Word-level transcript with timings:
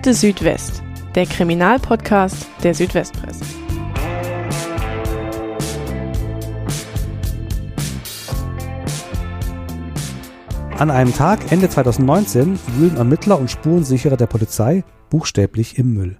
Akte 0.00 0.14
Südwest, 0.14 0.82
der 1.14 1.26
Kriminalpodcast 1.26 2.46
der 2.62 2.72
Südwestpresse. 2.72 3.44
An 10.78 10.90
einem 10.90 11.12
Tag 11.12 11.52
Ende 11.52 11.68
2019 11.68 12.58
wühlen 12.78 12.96
Ermittler 12.96 13.38
und 13.38 13.50
Spurensicherer 13.50 14.16
der 14.16 14.26
Polizei 14.26 14.84
buchstäblich 15.10 15.76
im 15.76 15.92
Müll. 15.92 16.16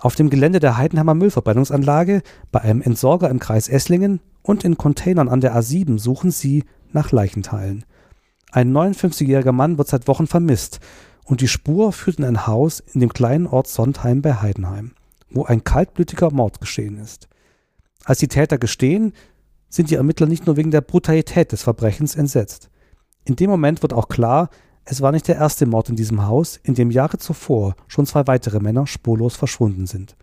Auf 0.00 0.14
dem 0.14 0.30
Gelände 0.30 0.58
der 0.58 0.78
Heidenheimer 0.78 1.12
Müllverbrennungsanlage, 1.12 2.22
bei 2.50 2.62
einem 2.62 2.80
Entsorger 2.80 3.28
im 3.28 3.38
Kreis 3.38 3.68
Esslingen 3.68 4.20
und 4.40 4.64
in 4.64 4.78
Containern 4.78 5.28
an 5.28 5.42
der 5.42 5.54
A7 5.54 5.98
suchen 5.98 6.30
sie 6.30 6.64
nach 6.92 7.12
Leichenteilen. 7.12 7.84
Ein 8.50 8.72
59-jähriger 8.72 9.52
Mann 9.52 9.76
wird 9.76 9.88
seit 9.88 10.08
Wochen 10.08 10.26
vermisst 10.26 10.80
und 11.30 11.42
die 11.42 11.48
Spur 11.48 11.92
führt 11.92 12.18
in 12.18 12.24
ein 12.24 12.48
Haus 12.48 12.80
in 12.80 12.98
dem 12.98 13.12
kleinen 13.12 13.46
Ort 13.46 13.68
Sondheim 13.68 14.20
bei 14.20 14.34
Heidenheim, 14.34 14.94
wo 15.30 15.44
ein 15.44 15.62
kaltblütiger 15.62 16.32
Mord 16.32 16.60
geschehen 16.60 16.98
ist. 16.98 17.28
Als 18.04 18.18
die 18.18 18.26
Täter 18.26 18.58
gestehen, 18.58 19.12
sind 19.68 19.90
die 19.90 19.94
Ermittler 19.94 20.26
nicht 20.26 20.46
nur 20.46 20.56
wegen 20.56 20.72
der 20.72 20.80
Brutalität 20.80 21.52
des 21.52 21.62
Verbrechens 21.62 22.16
entsetzt. 22.16 22.68
In 23.24 23.36
dem 23.36 23.48
Moment 23.48 23.80
wird 23.80 23.92
auch 23.92 24.08
klar, 24.08 24.50
es 24.84 25.02
war 25.02 25.12
nicht 25.12 25.28
der 25.28 25.36
erste 25.36 25.66
Mord 25.66 25.88
in 25.88 25.94
diesem 25.94 26.26
Haus, 26.26 26.58
in 26.64 26.74
dem 26.74 26.90
Jahre 26.90 27.18
zuvor 27.18 27.76
schon 27.86 28.06
zwei 28.06 28.26
weitere 28.26 28.58
Männer 28.58 28.88
spurlos 28.88 29.36
verschwunden 29.36 29.86
sind. 29.86 30.16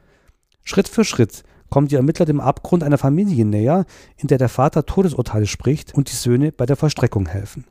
Schritt 0.66 0.90
für 0.90 1.06
Schritt 1.06 1.44
kommen 1.70 1.88
die 1.88 1.96
Ermittler 1.96 2.26
dem 2.26 2.42
Abgrund 2.42 2.84
einer 2.84 2.98
Familie 2.98 3.46
näher, 3.46 3.86
in 4.18 4.28
der 4.28 4.40
der 4.40 4.50
Vater 4.50 4.86
Todesurteile 4.86 5.48
spricht 5.48 5.94
und 5.94 6.12
die 6.12 6.16
Söhne 6.16 6.52
bei 6.52 6.66
der 6.66 6.76
Vollstreckung 6.76 7.28
helfen. 7.28 7.64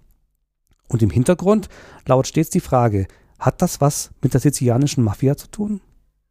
Und 0.89 1.03
im 1.03 1.11
Hintergrund 1.11 1.69
lauert 2.06 2.28
stets 2.28 2.48
die 2.48 2.61
Frage, 2.61 3.06
hat 3.39 3.62
das 3.62 3.81
was 3.81 4.11
mit 4.23 4.34
der 4.34 4.41
sizilianischen 4.41 5.05
Mafia 5.05 5.37
zu 5.37 5.48
tun? 5.48 5.81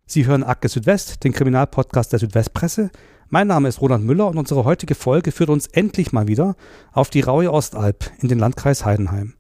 Sie 0.06 0.25
hören 0.25 0.44
Akte 0.44 0.67
Südwest, 0.67 1.23
den 1.23 1.34
Kriminalpodcast 1.34 2.12
der 2.12 2.20
Südwestpresse. 2.20 2.92
Mein 3.30 3.47
Name 3.47 3.67
ist 3.67 3.81
Roland 3.81 4.06
Müller 4.06 4.28
und 4.28 4.38
unsere 4.38 4.64
heutige 4.64 4.94
Folge 4.94 5.31
führt 5.31 5.50
uns 5.50 5.66
endlich 5.67 6.12
mal 6.12 6.28
wieder 6.28 6.56
auf 6.92 7.09
die 7.09 7.22
raue 7.22 7.52
Ostalb 7.52 8.12
in 8.20 8.28
den 8.28 8.38
Landkreis 8.38 8.86
Heidenheim. 8.86 9.34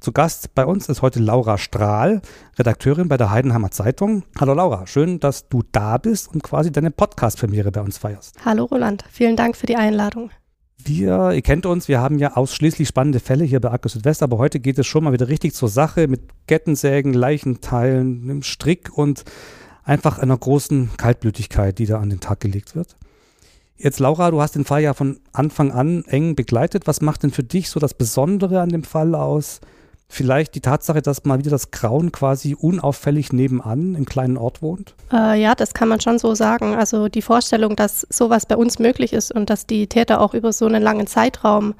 Zu 0.00 0.12
Gast 0.12 0.54
bei 0.54 0.64
uns 0.64 0.88
ist 0.88 1.02
heute 1.02 1.20
Laura 1.20 1.58
Strahl, 1.58 2.22
Redakteurin 2.58 3.08
bei 3.08 3.18
der 3.18 3.30
Heidenheimer 3.30 3.70
Zeitung. 3.70 4.24
Hallo 4.38 4.54
Laura, 4.54 4.86
schön, 4.86 5.20
dass 5.20 5.48
du 5.48 5.62
da 5.72 5.98
bist 5.98 6.28
und 6.28 6.42
quasi 6.42 6.72
deine 6.72 6.90
Podcast-Premiere 6.90 7.70
bei 7.70 7.82
uns 7.82 7.98
feierst. 7.98 8.36
Hallo 8.44 8.64
Roland, 8.64 9.04
vielen 9.10 9.36
Dank 9.36 9.56
für 9.56 9.66
die 9.66 9.76
Einladung. 9.76 10.30
Wir, 10.84 11.32
ihr 11.32 11.42
kennt 11.42 11.66
uns, 11.66 11.88
wir 11.88 12.00
haben 12.00 12.18
ja 12.18 12.36
ausschließlich 12.36 12.88
spannende 12.88 13.20
Fälle 13.20 13.44
hier 13.44 13.60
bei 13.60 13.70
Akku 13.70 13.88
Südwest, 13.88 14.22
aber 14.22 14.38
heute 14.38 14.60
geht 14.60 14.78
es 14.78 14.86
schon 14.86 15.04
mal 15.04 15.12
wieder 15.12 15.28
richtig 15.28 15.54
zur 15.54 15.68
Sache 15.68 16.08
mit 16.08 16.20
Kettensägen, 16.46 17.12
Leichenteilen, 17.12 18.22
einem 18.22 18.42
Strick 18.42 18.96
und 18.96 19.24
einfach 19.84 20.18
einer 20.18 20.36
großen 20.36 20.90
Kaltblütigkeit, 20.96 21.78
die 21.78 21.86
da 21.86 21.98
an 22.00 22.10
den 22.10 22.20
Tag 22.20 22.40
gelegt 22.40 22.76
wird. 22.76 22.96
Jetzt, 23.76 23.98
Laura, 23.98 24.30
du 24.30 24.42
hast 24.42 24.54
den 24.54 24.64
Fall 24.64 24.82
ja 24.82 24.92
von 24.94 25.20
Anfang 25.32 25.72
an 25.72 26.04
eng 26.04 26.34
begleitet. 26.34 26.86
Was 26.86 27.00
macht 27.00 27.22
denn 27.22 27.30
für 27.30 27.42
dich 27.42 27.70
so 27.70 27.80
das 27.80 27.94
Besondere 27.94 28.60
an 28.60 28.68
dem 28.68 28.84
Fall 28.84 29.14
aus? 29.14 29.60
Vielleicht 30.12 30.56
die 30.56 30.60
Tatsache, 30.60 31.02
dass 31.02 31.24
mal 31.24 31.38
wieder 31.38 31.52
das 31.52 31.70
Grauen 31.70 32.10
quasi 32.10 32.56
unauffällig 32.58 33.32
nebenan 33.32 33.94
im 33.94 34.06
kleinen 34.06 34.36
Ort 34.36 34.60
wohnt? 34.60 34.96
Äh, 35.12 35.40
ja, 35.40 35.54
das 35.54 35.72
kann 35.72 35.88
man 35.88 36.00
schon 36.00 36.18
so 36.18 36.34
sagen. 36.34 36.74
Also 36.74 37.08
die 37.08 37.22
Vorstellung, 37.22 37.76
dass 37.76 38.08
sowas 38.10 38.44
bei 38.44 38.56
uns 38.56 38.80
möglich 38.80 39.12
ist 39.12 39.32
und 39.32 39.50
dass 39.50 39.68
die 39.68 39.86
Täter 39.86 40.20
auch 40.20 40.34
über 40.34 40.52
so 40.52 40.66
einen 40.66 40.82
langen 40.82 41.06
Zeitraum 41.06 41.74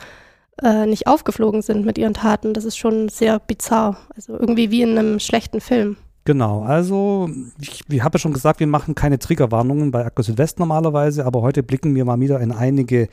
äh, 0.62 0.86
nicht 0.86 1.08
aufgeflogen 1.08 1.60
sind 1.60 1.84
mit 1.84 1.98
ihren 1.98 2.14
Taten, 2.14 2.54
das 2.54 2.64
ist 2.64 2.76
schon 2.76 3.08
sehr 3.08 3.40
bizarr. 3.40 3.96
Also 4.14 4.34
irgendwie 4.34 4.70
wie 4.70 4.82
in 4.82 4.96
einem 4.96 5.18
schlechten 5.18 5.60
Film. 5.60 5.96
Genau, 6.24 6.62
also 6.62 7.28
ich, 7.60 7.82
ich 7.88 8.04
habe 8.04 8.16
ja 8.16 8.20
schon 8.20 8.32
gesagt, 8.32 8.60
wir 8.60 8.68
machen 8.68 8.94
keine 8.94 9.18
Triggerwarnungen 9.18 9.90
bei 9.90 10.04
Akku 10.04 10.22
Südwest 10.22 10.60
normalerweise, 10.60 11.26
aber 11.26 11.42
heute 11.42 11.64
blicken 11.64 11.96
wir 11.96 12.04
mal 12.04 12.20
wieder 12.20 12.40
in 12.40 12.52
einige 12.52 13.08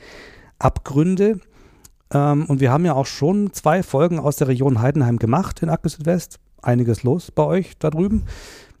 Abgründe. 0.60 1.40
Ähm, 2.12 2.46
und 2.46 2.60
wir 2.60 2.72
haben 2.72 2.84
ja 2.84 2.94
auch 2.94 3.06
schon 3.06 3.52
zwei 3.52 3.82
Folgen 3.82 4.18
aus 4.18 4.36
der 4.36 4.48
Region 4.48 4.80
Heidenheim 4.80 5.18
gemacht 5.18 5.62
in 5.62 5.70
Akku 5.70 5.88
Südwest. 5.88 6.38
Einiges 6.62 7.02
los 7.02 7.30
bei 7.30 7.44
euch 7.44 7.78
da 7.78 7.90
drüben. 7.90 8.24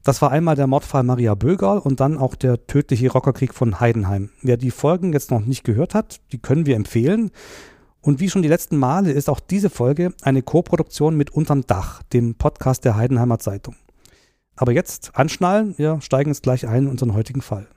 Das 0.04 0.22
war 0.22 0.30
einmal 0.30 0.56
der 0.56 0.66
Mordfall 0.66 1.02
Maria 1.02 1.34
Bögerl 1.34 1.78
und 1.78 2.00
dann 2.00 2.16
auch 2.16 2.34
der 2.34 2.66
tödliche 2.66 3.10
Rockerkrieg 3.12 3.52
von 3.52 3.78
Heidenheim. 3.78 4.30
Wer 4.42 4.56
die 4.56 4.70
Folgen 4.70 5.12
jetzt 5.12 5.30
noch 5.30 5.40
nicht 5.44 5.64
gehört 5.64 5.94
hat, 5.94 6.20
die 6.32 6.38
können 6.38 6.66
wir 6.66 6.76
empfehlen. 6.76 7.30
Und 8.00 8.20
wie 8.20 8.30
schon 8.30 8.42
die 8.42 8.48
letzten 8.48 8.78
Male 8.78 9.12
ist 9.12 9.28
auch 9.28 9.40
diese 9.40 9.70
Folge 9.70 10.14
eine 10.22 10.42
Co-Produktion 10.42 11.16
mit 11.16 11.30
Unterm 11.30 11.66
Dach, 11.66 12.02
dem 12.12 12.36
Podcast 12.36 12.84
der 12.84 12.96
Heidenheimer 12.96 13.38
Zeitung. 13.38 13.74
Aber 14.56 14.72
jetzt 14.72 15.10
anschnallen, 15.14 15.74
wir 15.76 16.00
steigen 16.00 16.30
jetzt 16.30 16.42
gleich 16.42 16.66
ein 16.66 16.84
in 16.84 16.88
unseren 16.88 17.14
heutigen 17.14 17.42
Fall. 17.42 17.68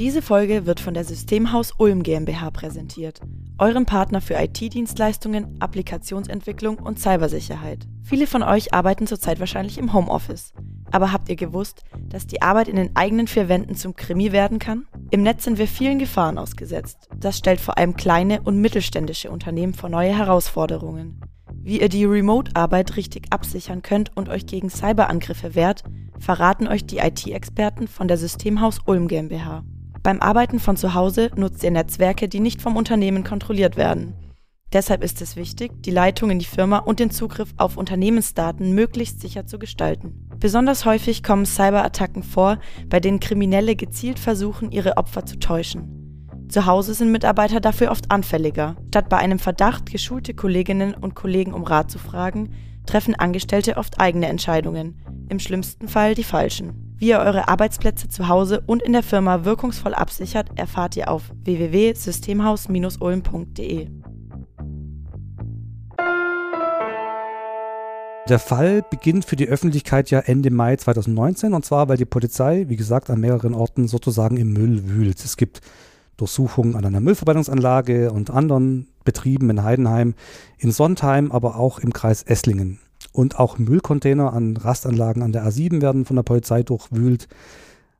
Diese 0.00 0.22
Folge 0.22 0.64
wird 0.64 0.80
von 0.80 0.94
der 0.94 1.04
Systemhaus 1.04 1.74
Ulm 1.76 2.02
GmbH 2.02 2.50
präsentiert, 2.52 3.20
eurem 3.58 3.84
Partner 3.84 4.22
für 4.22 4.32
IT-Dienstleistungen, 4.32 5.60
Applikationsentwicklung 5.60 6.78
und 6.78 6.98
Cybersicherheit. 6.98 7.86
Viele 8.02 8.26
von 8.26 8.42
euch 8.42 8.72
arbeiten 8.72 9.06
zurzeit 9.06 9.40
wahrscheinlich 9.40 9.76
im 9.76 9.92
Homeoffice. 9.92 10.54
Aber 10.90 11.12
habt 11.12 11.28
ihr 11.28 11.36
gewusst, 11.36 11.82
dass 12.08 12.26
die 12.26 12.40
Arbeit 12.40 12.68
in 12.68 12.76
den 12.76 12.96
eigenen 12.96 13.26
vier 13.26 13.50
Wänden 13.50 13.74
zum 13.74 13.94
Krimi 13.94 14.32
werden 14.32 14.58
kann? 14.58 14.86
Im 15.10 15.22
Netz 15.22 15.44
sind 15.44 15.58
wir 15.58 15.68
vielen 15.68 15.98
Gefahren 15.98 16.38
ausgesetzt. 16.38 17.10
Das 17.18 17.36
stellt 17.36 17.60
vor 17.60 17.76
allem 17.76 17.94
kleine 17.94 18.40
und 18.40 18.58
mittelständische 18.58 19.30
Unternehmen 19.30 19.74
vor 19.74 19.90
neue 19.90 20.16
Herausforderungen. 20.16 21.20
Wie 21.56 21.78
ihr 21.78 21.90
die 21.90 22.06
Remote-Arbeit 22.06 22.96
richtig 22.96 23.26
absichern 23.28 23.82
könnt 23.82 24.16
und 24.16 24.30
euch 24.30 24.46
gegen 24.46 24.70
Cyberangriffe 24.70 25.54
wehrt, 25.54 25.84
verraten 26.18 26.68
euch 26.68 26.86
die 26.86 27.00
IT-Experten 27.00 27.86
von 27.86 28.08
der 28.08 28.16
Systemhaus 28.16 28.78
Ulm 28.86 29.06
GmbH. 29.06 29.62
Beim 30.02 30.20
Arbeiten 30.20 30.58
von 30.58 30.76
zu 30.76 30.94
Hause 30.94 31.30
nutzt 31.36 31.62
ihr 31.62 31.70
Netzwerke, 31.70 32.28
die 32.28 32.40
nicht 32.40 32.62
vom 32.62 32.76
Unternehmen 32.76 33.22
kontrolliert 33.22 33.76
werden. 33.76 34.14
Deshalb 34.72 35.02
ist 35.02 35.20
es 35.20 35.34
wichtig, 35.34 35.82
die 35.82 35.90
Leitung 35.90 36.30
in 36.30 36.38
die 36.38 36.44
Firma 36.44 36.78
und 36.78 37.00
den 37.00 37.10
Zugriff 37.10 37.52
auf 37.56 37.76
Unternehmensdaten 37.76 38.72
möglichst 38.72 39.20
sicher 39.20 39.44
zu 39.44 39.58
gestalten. 39.58 40.28
Besonders 40.38 40.84
häufig 40.84 41.22
kommen 41.22 41.44
Cyberattacken 41.44 42.22
vor, 42.22 42.58
bei 42.88 43.00
denen 43.00 43.18
Kriminelle 43.18 43.74
gezielt 43.74 44.20
versuchen, 44.20 44.70
ihre 44.70 44.96
Opfer 44.96 45.26
zu 45.26 45.38
täuschen. 45.38 46.46
Zu 46.48 46.66
Hause 46.66 46.94
sind 46.94 47.12
Mitarbeiter 47.12 47.60
dafür 47.60 47.90
oft 47.90 48.10
anfälliger. 48.10 48.76
Statt 48.88 49.08
bei 49.08 49.18
einem 49.18 49.38
Verdacht 49.38 49.90
geschulte 49.90 50.34
Kolleginnen 50.34 50.94
und 50.94 51.14
Kollegen 51.14 51.52
um 51.52 51.64
Rat 51.64 51.90
zu 51.90 51.98
fragen, 51.98 52.54
treffen 52.86 53.14
Angestellte 53.14 53.76
oft 53.76 54.00
eigene 54.00 54.28
Entscheidungen, 54.28 55.00
im 55.28 55.40
schlimmsten 55.40 55.88
Fall 55.88 56.14
die 56.14 56.24
falschen. 56.24 56.89
Wie 57.00 57.08
ihr 57.08 57.18
eure 57.18 57.48
Arbeitsplätze 57.48 58.06
zu 58.08 58.28
Hause 58.28 58.62
und 58.66 58.82
in 58.82 58.92
der 58.92 59.02
Firma 59.02 59.46
wirkungsvoll 59.46 59.94
absichert, 59.94 60.50
erfahrt 60.56 60.98
ihr 60.98 61.10
auf 61.10 61.22
www.systemhaus-ulm.de. 61.44 63.88
Der 68.28 68.38
Fall 68.38 68.84
beginnt 68.90 69.24
für 69.24 69.36
die 69.36 69.48
Öffentlichkeit 69.48 70.10
ja 70.10 70.18
Ende 70.18 70.50
Mai 70.50 70.76
2019 70.76 71.54
und 71.54 71.64
zwar, 71.64 71.88
weil 71.88 71.96
die 71.96 72.04
Polizei, 72.04 72.66
wie 72.68 72.76
gesagt, 72.76 73.08
an 73.08 73.18
mehreren 73.18 73.54
Orten 73.54 73.88
sozusagen 73.88 74.36
im 74.36 74.52
Müll 74.52 74.86
wühlt. 74.86 75.24
Es 75.24 75.38
gibt 75.38 75.62
Durchsuchungen 76.18 76.76
an 76.76 76.84
einer 76.84 77.00
Müllverbrennungsanlage 77.00 78.12
und 78.12 78.28
anderen 78.28 78.88
Betrieben 79.04 79.48
in 79.48 79.62
Heidenheim, 79.62 80.12
in 80.58 80.70
Sondheim, 80.70 81.32
aber 81.32 81.56
auch 81.56 81.78
im 81.78 81.94
Kreis 81.94 82.24
Esslingen. 82.24 82.78
Und 83.12 83.38
auch 83.38 83.58
Müllcontainer 83.58 84.32
an 84.32 84.56
Rastanlagen 84.56 85.22
an 85.22 85.32
der 85.32 85.44
A7 85.46 85.82
werden 85.82 86.04
von 86.04 86.16
der 86.16 86.22
Polizei 86.22 86.62
durchwühlt. 86.62 87.28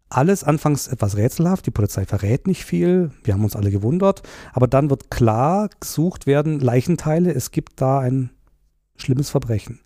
Alles 0.09 0.43
anfangs 0.43 0.88
etwas 0.88 1.16
rätselhaft, 1.16 1.66
die 1.66 1.71
Polizei 1.71 2.04
verrät 2.04 2.47
nicht 2.48 2.65
viel, 2.65 3.12
wir 3.22 3.34
haben 3.34 3.45
uns 3.45 3.54
alle 3.54 3.71
gewundert, 3.71 4.22
aber 4.53 4.66
dann 4.66 4.91
wird 4.91 5.09
klar, 5.09 5.71
gesucht 5.78 6.27
werden 6.27 6.59
Leichenteile, 6.59 7.33
es 7.33 7.53
gibt 7.53 7.80
da 7.80 8.01
ein 8.01 8.30
schlimmes 8.97 9.30
Verbrechen. 9.30 9.80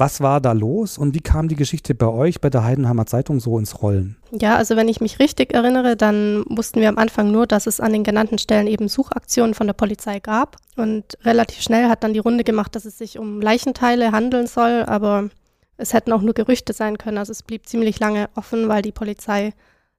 Was 0.00 0.20
war 0.20 0.40
da 0.40 0.52
los 0.52 0.96
und 0.96 1.12
wie 1.16 1.20
kam 1.20 1.48
die 1.48 1.56
Geschichte 1.56 1.92
bei 1.92 2.06
euch 2.06 2.40
bei 2.40 2.50
der 2.50 2.62
Heidenheimer 2.62 3.06
Zeitung 3.06 3.40
so 3.40 3.58
ins 3.58 3.82
Rollen? 3.82 4.16
Ja, 4.30 4.54
also 4.54 4.76
wenn 4.76 4.86
ich 4.86 5.00
mich 5.00 5.18
richtig 5.18 5.52
erinnere, 5.52 5.96
dann 5.96 6.44
wussten 6.48 6.80
wir 6.80 6.88
am 6.88 6.98
Anfang 6.98 7.32
nur, 7.32 7.48
dass 7.48 7.66
es 7.66 7.80
an 7.80 7.92
den 7.92 8.04
genannten 8.04 8.38
Stellen 8.38 8.68
eben 8.68 8.86
Suchaktionen 8.86 9.54
von 9.54 9.66
der 9.66 9.74
Polizei 9.74 10.20
gab. 10.20 10.56
Und 10.76 11.18
relativ 11.24 11.62
schnell 11.62 11.88
hat 11.88 12.04
dann 12.04 12.12
die 12.12 12.20
Runde 12.20 12.44
gemacht, 12.44 12.76
dass 12.76 12.84
es 12.84 12.96
sich 12.96 13.18
um 13.18 13.40
Leichenteile 13.40 14.12
handeln 14.12 14.46
soll, 14.46 14.84
aber 14.86 15.30
es 15.76 15.92
hätten 15.92 16.12
auch 16.12 16.22
nur 16.22 16.34
Gerüchte 16.34 16.72
sein 16.72 16.96
können. 16.96 17.18
Also 17.18 17.32
es 17.32 17.42
blieb 17.42 17.66
ziemlich 17.66 17.98
lange 17.98 18.30
offen, 18.36 18.68
weil 18.68 18.82
die 18.82 18.92
Polizei 18.92 19.52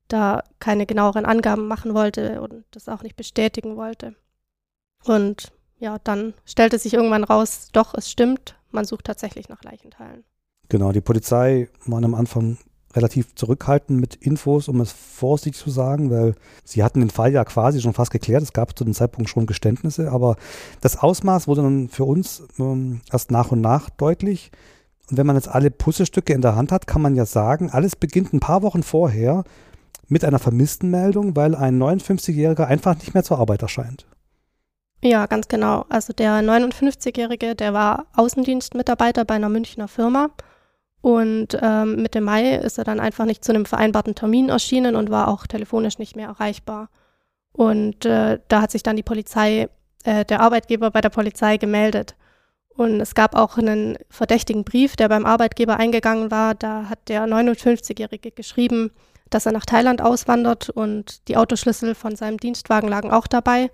da 0.07 0.43
keine 0.59 0.85
genaueren 0.85 1.25
Angaben 1.25 1.67
machen 1.67 1.93
wollte 1.93 2.41
und 2.41 2.63
das 2.71 2.87
auch 2.87 3.03
nicht 3.03 3.17
bestätigen 3.17 3.75
wollte. 3.75 4.15
Und 5.03 5.51
ja, 5.77 5.97
dann 5.99 6.33
stellte 6.45 6.79
sich 6.79 6.93
irgendwann 6.93 7.25
raus, 7.25 7.67
doch, 7.73 7.93
es 7.93 8.09
stimmt, 8.09 8.55
man 8.71 8.85
sucht 8.85 9.05
tatsächlich 9.05 9.49
nach 9.49 9.63
Leichenteilen. 9.63 10.23
Genau, 10.69 10.91
die 10.91 11.01
Polizei 11.01 11.67
war 11.85 12.03
am 12.03 12.13
Anfang 12.13 12.57
relativ 12.95 13.35
zurückhaltend 13.35 13.99
mit 13.99 14.15
Infos, 14.15 14.67
um 14.67 14.81
es 14.81 14.91
vorsichtig 14.91 15.61
zu 15.61 15.69
sagen, 15.69 16.09
weil 16.09 16.35
sie 16.63 16.83
hatten 16.83 17.01
den 17.01 17.09
Fall 17.09 17.31
ja 17.31 17.45
quasi 17.45 17.81
schon 17.81 17.93
fast 17.93 18.11
geklärt. 18.11 18.41
Es 18.41 18.53
gab 18.53 18.77
zu 18.77 18.83
dem 18.83 18.93
Zeitpunkt 18.93 19.29
schon 19.29 19.45
Geständnisse, 19.45 20.11
aber 20.11 20.37
das 20.81 20.97
Ausmaß 20.97 21.47
wurde 21.47 21.61
dann 21.61 21.89
für 21.89 22.05
uns 22.05 22.43
ähm, 22.57 23.01
erst 23.11 23.31
nach 23.31 23.51
und 23.51 23.61
nach 23.61 23.89
deutlich. 23.91 24.51
Und 25.09 25.17
wenn 25.17 25.27
man 25.27 25.35
jetzt 25.35 25.49
alle 25.49 25.71
Puzzlestücke 25.71 26.33
in 26.33 26.41
der 26.41 26.55
Hand 26.55 26.71
hat, 26.71 26.87
kann 26.87 27.01
man 27.01 27.15
ja 27.15 27.25
sagen, 27.25 27.69
alles 27.69 27.95
beginnt 27.95 28.33
ein 28.33 28.39
paar 28.39 28.61
Wochen 28.63 28.83
vorher 28.83 29.43
mit 30.07 30.25
einer 30.25 30.39
Vermisstenmeldung, 30.39 31.35
weil 31.35 31.55
ein 31.55 31.81
59-Jähriger 31.81 32.65
einfach 32.65 32.95
nicht 32.95 33.13
mehr 33.13 33.23
zur 33.23 33.39
Arbeit 33.39 33.61
erscheint. 33.61 34.07
Ja, 35.01 35.25
ganz 35.27 35.47
genau. 35.47 35.85
Also 35.89 36.11
der 36.11 36.41
59-Jährige, 36.41 37.55
der 37.55 37.73
war 37.73 38.07
Außendienstmitarbeiter 38.15 39.23
bei 39.23 39.35
einer 39.35 39.49
Münchner 39.49 39.87
Firma 39.87 40.29
und 41.01 41.57
ähm, 41.61 42.01
Mitte 42.01 42.19
Mai 42.19 42.55
ist 42.55 42.77
er 42.77 42.83
dann 42.83 42.99
einfach 42.99 43.25
nicht 43.25 43.43
zu 43.43 43.53
einem 43.53 43.65
vereinbarten 43.65 44.15
Termin 44.15 44.49
erschienen 44.49 44.95
und 44.95 45.09
war 45.09 45.29
auch 45.29 45.47
telefonisch 45.47 45.97
nicht 45.97 46.15
mehr 46.15 46.27
erreichbar. 46.27 46.89
Und 47.53 48.05
äh, 48.05 48.39
da 48.47 48.61
hat 48.61 48.71
sich 48.71 48.83
dann 48.83 48.97
die 48.97 49.03
Polizei, 49.03 49.69
äh, 50.03 50.25
der 50.25 50.41
Arbeitgeber 50.41 50.91
bei 50.91 51.01
der 51.01 51.09
Polizei 51.09 51.57
gemeldet. 51.57 52.15
Und 52.69 53.01
es 53.01 53.15
gab 53.15 53.35
auch 53.35 53.57
einen 53.57 53.97
verdächtigen 54.09 54.63
Brief, 54.63 54.95
der 54.95 55.09
beim 55.09 55.25
Arbeitgeber 55.25 55.77
eingegangen 55.77 56.31
war. 56.31 56.55
Da 56.55 56.89
hat 56.89 57.07
der 57.07 57.25
59-Jährige 57.25 58.31
geschrieben, 58.31 58.91
dass 59.29 59.45
er 59.45 59.51
nach 59.51 59.65
Thailand 59.65 60.01
auswandert 60.01 60.69
und 60.69 61.27
die 61.27 61.37
Autoschlüssel 61.37 61.95
von 61.95 62.15
seinem 62.15 62.37
Dienstwagen 62.37 62.89
lagen 62.89 63.11
auch 63.11 63.27
dabei. 63.27 63.69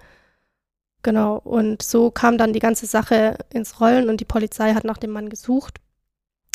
Genau, 1.06 1.38
und 1.38 1.84
so 1.84 2.10
kam 2.10 2.38
dann 2.40 2.52
die 2.52 2.60
ganze 2.60 2.88
Sache 2.88 3.38
ins 3.54 3.80
Rollen 3.80 4.10
und 4.10 4.22
die 4.22 4.26
Polizei 4.26 4.74
hat 4.74 4.84
nach 4.86 4.98
dem 4.98 5.12
Mann 5.12 5.30
gesucht 5.30 5.80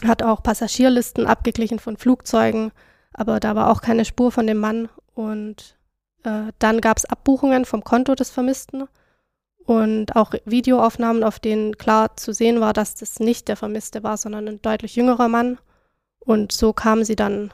hat 0.06 0.23
auch 0.23 0.43
Passagierlisten 0.43 1.26
abgeglichen 1.26 1.79
von 1.79 1.97
Flugzeugen, 1.97 2.73
aber 3.12 3.41
da 3.41 3.55
war 3.55 3.70
auch 3.70 3.82
keine 3.82 4.05
Spur 4.05 4.32
von 4.32 4.47
dem 4.47 4.58
Mann. 4.58 4.88
Und 5.14 5.76
äh, 6.25 6.52
dann 6.58 6.81
gab 6.81 6.99
es 6.99 7.05
Abbuchungen 7.05 7.64
vom 7.64 7.85
Konto 7.85 8.14
des 8.14 8.31
Vermissten 8.31 8.88
und 9.64 10.17
auch 10.17 10.32
Videoaufnahmen, 10.44 11.23
auf 11.23 11.38
denen 11.38 11.76
klar 11.76 12.17
zu 12.17 12.32
sehen 12.32 12.61
war, 12.61 12.73
dass 12.73 12.94
das 12.94 13.20
nicht 13.20 13.49
der 13.49 13.56
Vermisste 13.56 14.02
war, 14.02 14.17
sondern 14.17 14.49
ein 14.49 14.62
deutlich 14.62 14.97
jüngerer 14.97 15.29
Mann. 15.29 15.58
Und 16.19 16.52
so 16.52 16.73
kamen 16.73 17.05
sie 17.05 17.17
dann 17.17 17.52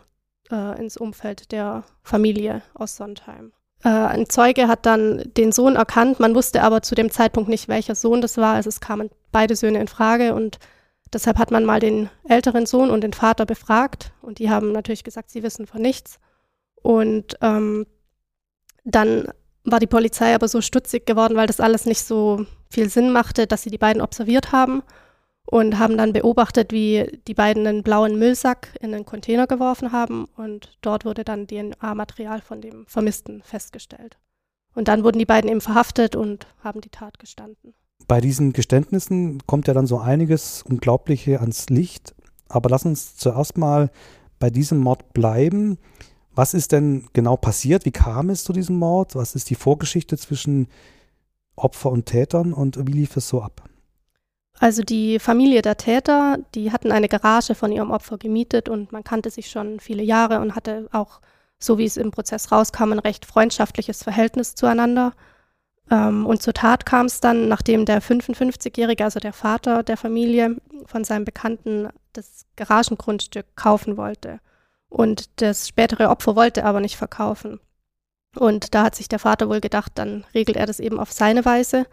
äh, 0.50 0.78
ins 0.80 0.96
Umfeld 0.96 1.52
der 1.52 1.84
Familie 2.02 2.62
aus 2.74 2.96
Sondheim. 2.96 3.52
Äh, 3.86 3.88
ein 3.88 4.28
Zeuge 4.28 4.66
hat 4.66 4.84
dann 4.84 5.22
den 5.36 5.52
Sohn 5.52 5.76
erkannt, 5.76 6.18
man 6.18 6.34
wusste 6.34 6.62
aber 6.62 6.82
zu 6.82 6.96
dem 6.96 7.12
Zeitpunkt 7.12 7.48
nicht, 7.48 7.68
welcher 7.68 7.94
Sohn 7.94 8.20
das 8.20 8.36
war. 8.36 8.56
Also 8.56 8.68
es 8.68 8.80
kamen 8.80 9.10
beide 9.30 9.54
Söhne 9.54 9.80
in 9.80 9.88
Frage 9.88 10.34
und 10.34 10.58
Deshalb 11.12 11.38
hat 11.38 11.52
man 11.52 11.64
mal 11.64 11.78
den 11.78 12.10
älteren 12.28 12.66
Sohn 12.66 12.90
und 12.90 13.02
den 13.02 13.12
Vater 13.12 13.46
befragt 13.46 14.12
und 14.22 14.40
die 14.40 14.50
haben 14.50 14.72
natürlich 14.72 15.04
gesagt, 15.04 15.30
sie 15.30 15.44
wissen 15.44 15.68
von 15.68 15.80
nichts. 15.80 16.18
Und 16.82 17.36
ähm, 17.40 17.86
dann 18.84 19.28
war 19.62 19.78
die 19.78 19.86
Polizei 19.86 20.34
aber 20.34 20.48
so 20.48 20.60
stutzig 20.60 21.06
geworden, 21.06 21.36
weil 21.36 21.46
das 21.46 21.60
alles 21.60 21.86
nicht 21.86 22.02
so 22.02 22.44
viel 22.68 22.88
Sinn 22.90 23.12
machte, 23.12 23.46
dass 23.46 23.62
sie 23.62 23.70
die 23.70 23.78
beiden 23.78 24.02
observiert 24.02 24.50
haben 24.50 24.82
und 25.46 25.78
haben 25.78 25.96
dann 25.96 26.12
beobachtet, 26.12 26.72
wie 26.72 27.20
die 27.26 27.34
beiden 27.34 27.66
einen 27.66 27.82
blauen 27.82 28.18
Müllsack 28.18 28.74
in 28.80 28.92
einen 28.94 29.06
Container 29.06 29.46
geworfen 29.46 29.92
haben 29.92 30.26
und 30.36 30.76
dort 30.82 31.04
wurde 31.04 31.24
dann 31.24 31.46
DNA-Material 31.46 32.40
von 32.40 32.60
dem 32.60 32.86
Vermissten 32.86 33.42
festgestellt. 33.42 34.18
Und 34.74 34.88
dann 34.88 35.04
wurden 35.04 35.18
die 35.18 35.24
beiden 35.24 35.50
eben 35.50 35.60
verhaftet 35.60 36.16
und 36.16 36.46
haben 36.62 36.80
die 36.80 36.90
Tat 36.90 37.18
gestanden 37.18 37.74
bei 38.06 38.20
diesen 38.20 38.52
Geständnissen 38.52 39.42
kommt 39.46 39.68
ja 39.68 39.74
dann 39.74 39.86
so 39.86 39.98
einiges 39.98 40.62
Unglaubliche 40.62 41.40
ans 41.40 41.68
Licht. 41.68 42.14
Aber 42.48 42.70
lass 42.70 42.84
uns 42.84 43.16
zuerst 43.16 43.58
mal 43.58 43.90
bei 44.38 44.50
diesem 44.50 44.78
Mord 44.78 45.12
bleiben. 45.12 45.78
Was 46.34 46.54
ist 46.54 46.72
denn 46.72 47.08
genau 47.12 47.36
passiert? 47.36 47.84
Wie 47.84 47.92
kam 47.92 48.30
es 48.30 48.44
zu 48.44 48.52
diesem 48.52 48.76
Mord? 48.76 49.16
Was 49.16 49.34
ist 49.34 49.50
die 49.50 49.54
Vorgeschichte 49.54 50.16
zwischen 50.18 50.68
Opfer 51.56 51.90
und 51.90 52.06
Tätern 52.06 52.52
und 52.52 52.86
wie 52.86 52.92
lief 52.92 53.16
es 53.16 53.28
so 53.28 53.42
ab? 53.42 53.68
Also 54.58 54.82
die 54.82 55.18
Familie 55.18 55.62
der 55.62 55.76
Täter, 55.76 56.38
die 56.54 56.72
hatten 56.72 56.90
eine 56.90 57.08
Garage 57.08 57.54
von 57.54 57.72
ihrem 57.72 57.90
Opfer 57.90 58.16
gemietet 58.16 58.68
und 58.68 58.90
man 58.90 59.04
kannte 59.04 59.30
sich 59.30 59.50
schon 59.50 59.80
viele 59.80 60.02
Jahre 60.02 60.40
und 60.40 60.54
hatte 60.54 60.88
auch, 60.92 61.20
so 61.58 61.78
wie 61.78 61.84
es 61.84 61.96
im 61.96 62.10
Prozess 62.10 62.50
rauskam, 62.52 62.92
ein 62.92 62.98
recht 62.98 63.26
freundschaftliches 63.26 64.02
Verhältnis 64.02 64.54
zueinander. 64.54 65.12
Ähm, 65.90 66.26
und 66.26 66.42
zur 66.42 66.54
Tat 66.54 66.86
kam 66.86 67.06
es 67.06 67.20
dann, 67.20 67.48
nachdem 67.48 67.84
der 67.84 68.00
55-Jährige, 68.00 69.04
also 69.04 69.20
der 69.20 69.32
Vater 69.32 69.82
der 69.82 69.96
Familie, 69.96 70.56
von 70.86 71.04
seinem 71.04 71.24
Bekannten 71.24 71.88
das 72.12 72.46
Garagengrundstück 72.56 73.46
kaufen 73.56 73.96
wollte. 73.96 74.40
Und 74.88 75.40
das 75.40 75.68
spätere 75.68 76.08
Opfer 76.08 76.36
wollte 76.36 76.64
aber 76.64 76.80
nicht 76.80 76.96
verkaufen. 76.96 77.60
Und 78.36 78.74
da 78.74 78.84
hat 78.84 78.94
sich 78.94 79.08
der 79.08 79.18
Vater 79.18 79.48
wohl 79.48 79.60
gedacht, 79.60 79.92
dann 79.96 80.24
regelt 80.34 80.56
er 80.56 80.66
das 80.66 80.80
eben 80.80 81.00
auf 81.00 81.12
seine 81.12 81.44
Weise. 81.44 81.86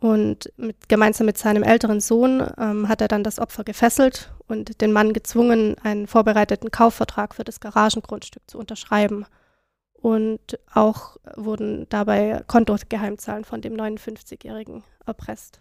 Und 0.00 0.52
mit, 0.56 0.88
gemeinsam 0.88 1.26
mit 1.26 1.38
seinem 1.38 1.62
älteren 1.62 2.00
Sohn 2.00 2.46
ähm, 2.58 2.88
hat 2.88 3.00
er 3.00 3.08
dann 3.08 3.24
das 3.24 3.38
Opfer 3.38 3.64
gefesselt 3.64 4.32
und 4.46 4.80
den 4.80 4.92
Mann 4.92 5.12
gezwungen, 5.12 5.76
einen 5.82 6.06
vorbereiteten 6.06 6.70
Kaufvertrag 6.70 7.34
für 7.34 7.44
das 7.44 7.60
Garagengrundstück 7.60 8.42
zu 8.46 8.58
unterschreiben 8.58 9.24
und 9.94 10.58
auch 10.72 11.16
wurden 11.34 11.86
dabei 11.88 12.42
Kontogeheimzahlen 12.46 13.44
von 13.44 13.62
dem 13.62 13.74
59-Jährigen 13.74 14.82
erpresst. 15.06 15.60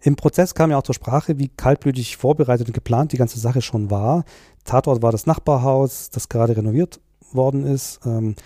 Im 0.00 0.16
Prozess 0.16 0.54
kam 0.54 0.70
ja 0.70 0.78
auch 0.78 0.82
zur 0.82 0.94
Sprache, 0.94 1.38
wie 1.38 1.48
kaltblütig 1.48 2.16
vorbereitet 2.16 2.68
und 2.68 2.72
geplant 2.72 3.12
die 3.12 3.18
ganze 3.18 3.38
Sache 3.38 3.60
schon 3.60 3.90
war. 3.90 4.24
Tatort 4.64 5.02
war 5.02 5.12
das 5.12 5.26
Nachbarhaus, 5.26 6.08
das 6.08 6.30
gerade 6.30 6.56
renoviert 6.56 7.00
worden 7.32 7.66
ist. 7.66 8.00
Ähm, 8.06 8.36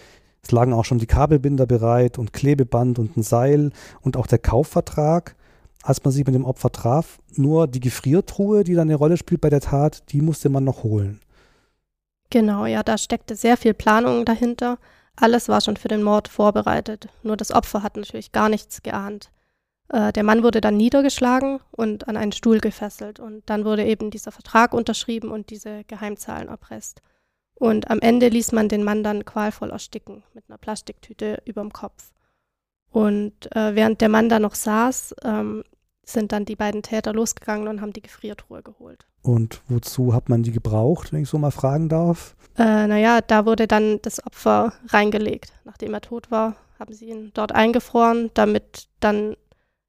es 0.42 0.50
lagen 0.50 0.72
auch 0.72 0.84
schon 0.84 0.98
die 0.98 1.06
Kabelbinder 1.06 1.66
bereit 1.66 2.18
und 2.18 2.32
Klebeband 2.32 2.98
und 2.98 3.16
ein 3.16 3.22
Seil 3.22 3.70
und 4.00 4.16
auch 4.16 4.26
der 4.26 4.38
Kaufvertrag, 4.38 5.36
als 5.82 6.02
man 6.04 6.12
sich 6.12 6.26
mit 6.26 6.34
dem 6.34 6.44
Opfer 6.44 6.70
traf. 6.70 7.20
Nur 7.36 7.68
die 7.68 7.80
Gefriertruhe, 7.80 8.64
die 8.64 8.74
dann 8.74 8.88
eine 8.88 8.96
Rolle 8.96 9.16
spielt 9.16 9.40
bei 9.40 9.50
der 9.50 9.60
Tat, 9.60 10.02
die 10.12 10.20
musste 10.20 10.48
man 10.48 10.64
noch 10.64 10.82
holen. 10.82 11.20
Genau, 12.30 12.66
ja, 12.66 12.82
da 12.82 12.98
steckte 12.98 13.36
sehr 13.36 13.56
viel 13.56 13.74
Planung 13.74 14.24
dahinter. 14.24 14.78
Alles 15.16 15.48
war 15.48 15.60
schon 15.60 15.76
für 15.76 15.88
den 15.88 16.02
Mord 16.02 16.28
vorbereitet, 16.28 17.08
nur 17.22 17.36
das 17.36 17.52
Opfer 17.52 17.82
hat 17.82 17.96
natürlich 17.96 18.32
gar 18.32 18.48
nichts 18.48 18.82
geahnt. 18.82 19.30
Äh, 19.90 20.12
der 20.12 20.22
Mann 20.22 20.42
wurde 20.42 20.60
dann 20.60 20.76
niedergeschlagen 20.76 21.60
und 21.70 22.08
an 22.08 22.16
einen 22.16 22.32
Stuhl 22.32 22.58
gefesselt 22.58 23.20
und 23.20 23.42
dann 23.46 23.64
wurde 23.64 23.84
eben 23.84 24.10
dieser 24.10 24.32
Vertrag 24.32 24.72
unterschrieben 24.72 25.30
und 25.30 25.50
diese 25.50 25.84
Geheimzahlen 25.84 26.48
erpresst. 26.48 27.02
Und 27.62 27.92
am 27.92 28.00
Ende 28.00 28.26
ließ 28.26 28.50
man 28.50 28.68
den 28.68 28.82
Mann 28.82 29.04
dann 29.04 29.24
qualvoll 29.24 29.70
ersticken 29.70 30.24
mit 30.34 30.42
einer 30.48 30.58
Plastiktüte 30.58 31.40
überm 31.44 31.72
Kopf. 31.72 32.10
Und 32.90 33.54
äh, 33.54 33.76
während 33.76 34.00
der 34.00 34.08
Mann 34.08 34.28
da 34.28 34.40
noch 34.40 34.56
saß, 34.56 35.14
ähm, 35.22 35.62
sind 36.04 36.32
dann 36.32 36.44
die 36.44 36.56
beiden 36.56 36.82
Täter 36.82 37.12
losgegangen 37.12 37.68
und 37.68 37.80
haben 37.80 37.92
die 37.92 38.02
Gefriertruhe 38.02 38.64
geholt. 38.64 39.06
Und 39.22 39.62
wozu 39.68 40.12
hat 40.12 40.28
man 40.28 40.42
die 40.42 40.50
gebraucht, 40.50 41.12
wenn 41.12 41.22
ich 41.22 41.28
so 41.28 41.38
mal 41.38 41.52
fragen 41.52 41.88
darf? 41.88 42.34
Äh, 42.58 42.88
naja, 42.88 43.20
da 43.20 43.46
wurde 43.46 43.68
dann 43.68 44.02
das 44.02 44.26
Opfer 44.26 44.72
reingelegt. 44.88 45.52
Nachdem 45.62 45.94
er 45.94 46.00
tot 46.00 46.32
war, 46.32 46.56
haben 46.80 46.92
sie 46.92 47.10
ihn 47.10 47.30
dort 47.32 47.52
eingefroren, 47.52 48.32
damit 48.34 48.88
dann 48.98 49.36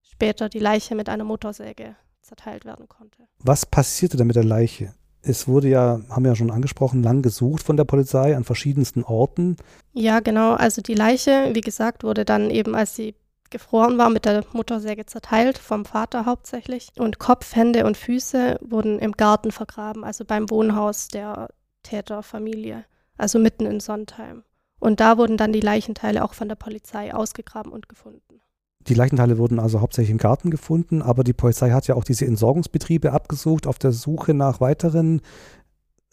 später 0.03 0.47
die 0.47 0.59
Leiche 0.59 0.93
mit 0.93 1.09
einer 1.09 1.23
Motorsäge 1.23 1.95
zerteilt 2.21 2.65
werden 2.65 2.87
konnte. 2.87 3.23
Was 3.39 3.65
passierte 3.65 4.15
denn 4.15 4.27
mit 4.27 4.35
der 4.35 4.43
Leiche? 4.43 4.93
Es 5.25 5.47
wurde 5.47 5.69
ja, 5.69 6.01
haben 6.09 6.23
wir 6.23 6.31
ja 6.31 6.35
schon 6.35 6.51
angesprochen, 6.51 7.01
lang 7.01 7.21
gesucht 7.21 7.63
von 7.63 7.77
der 7.77 7.85
Polizei 7.85 8.35
an 8.35 8.43
verschiedensten 8.43 9.03
Orten. 9.03 9.55
Ja, 9.93 10.19
genau. 10.19 10.53
Also 10.53 10.81
die 10.81 10.95
Leiche, 10.95 11.51
wie 11.53 11.61
gesagt, 11.61 12.03
wurde 12.03 12.25
dann 12.25 12.49
eben, 12.49 12.75
als 12.75 12.95
sie 12.95 13.15
gefroren 13.49 13.97
war, 13.97 14.09
mit 14.09 14.25
der 14.25 14.43
Motorsäge 14.51 15.05
zerteilt, 15.05 15.57
vom 15.57 15.85
Vater 15.85 16.25
hauptsächlich. 16.25 16.89
Und 16.97 17.19
Kopf, 17.19 17.55
Hände 17.55 17.85
und 17.85 17.95
Füße 17.95 18.59
wurden 18.61 18.99
im 18.99 19.13
Garten 19.13 19.51
vergraben, 19.51 20.03
also 20.03 20.25
beim 20.25 20.49
Wohnhaus 20.49 21.07
der 21.07 21.47
Täterfamilie, 21.83 22.83
also 23.17 23.39
mitten 23.39 23.65
in 23.65 23.79
Sondheim. 23.79 24.43
Und 24.79 24.99
da 24.99 25.17
wurden 25.17 25.37
dann 25.37 25.53
die 25.53 25.61
Leichenteile 25.61 26.25
auch 26.25 26.33
von 26.33 26.49
der 26.49 26.55
Polizei 26.55 27.13
ausgegraben 27.13 27.71
und 27.71 27.87
gefunden. 27.87 28.41
Die 28.87 28.93
Leichenteile 28.93 29.37
wurden 29.37 29.59
also 29.59 29.81
hauptsächlich 29.81 30.11
im 30.11 30.17
Garten 30.17 30.51
gefunden, 30.51 31.01
aber 31.01 31.23
die 31.23 31.33
Polizei 31.33 31.71
hat 31.71 31.87
ja 31.87 31.95
auch 31.95 32.03
diese 32.03 32.25
Entsorgungsbetriebe 32.25 33.11
abgesucht 33.11 33.67
auf 33.67 33.79
der 33.79 33.91
Suche 33.91 34.33
nach 34.33 34.59
weiteren 34.59 35.21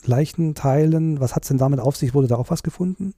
Leichenteilen. 0.05 1.21
Was 1.21 1.35
hat 1.35 1.43
es 1.43 1.49
denn 1.49 1.59
damit 1.59 1.81
auf 1.81 1.97
sich? 1.97 2.15
Wurde 2.15 2.29
da 2.29 2.37
auch 2.37 2.51
was 2.51 2.63
gefunden? 2.63 3.15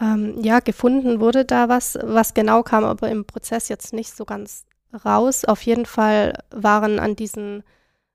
Ähm, 0.00 0.34
ja, 0.42 0.60
gefunden 0.60 1.20
wurde 1.20 1.44
da 1.44 1.68
was. 1.68 1.98
Was 2.02 2.34
genau 2.34 2.62
kam 2.62 2.84
aber 2.84 3.10
im 3.10 3.24
Prozess 3.24 3.68
jetzt 3.68 3.92
nicht 3.92 4.14
so 4.14 4.24
ganz 4.24 4.64
raus. 5.04 5.44
Auf 5.44 5.62
jeden 5.62 5.86
Fall 5.86 6.38
waren 6.50 6.98
an 6.98 7.16
diesen 7.16 7.62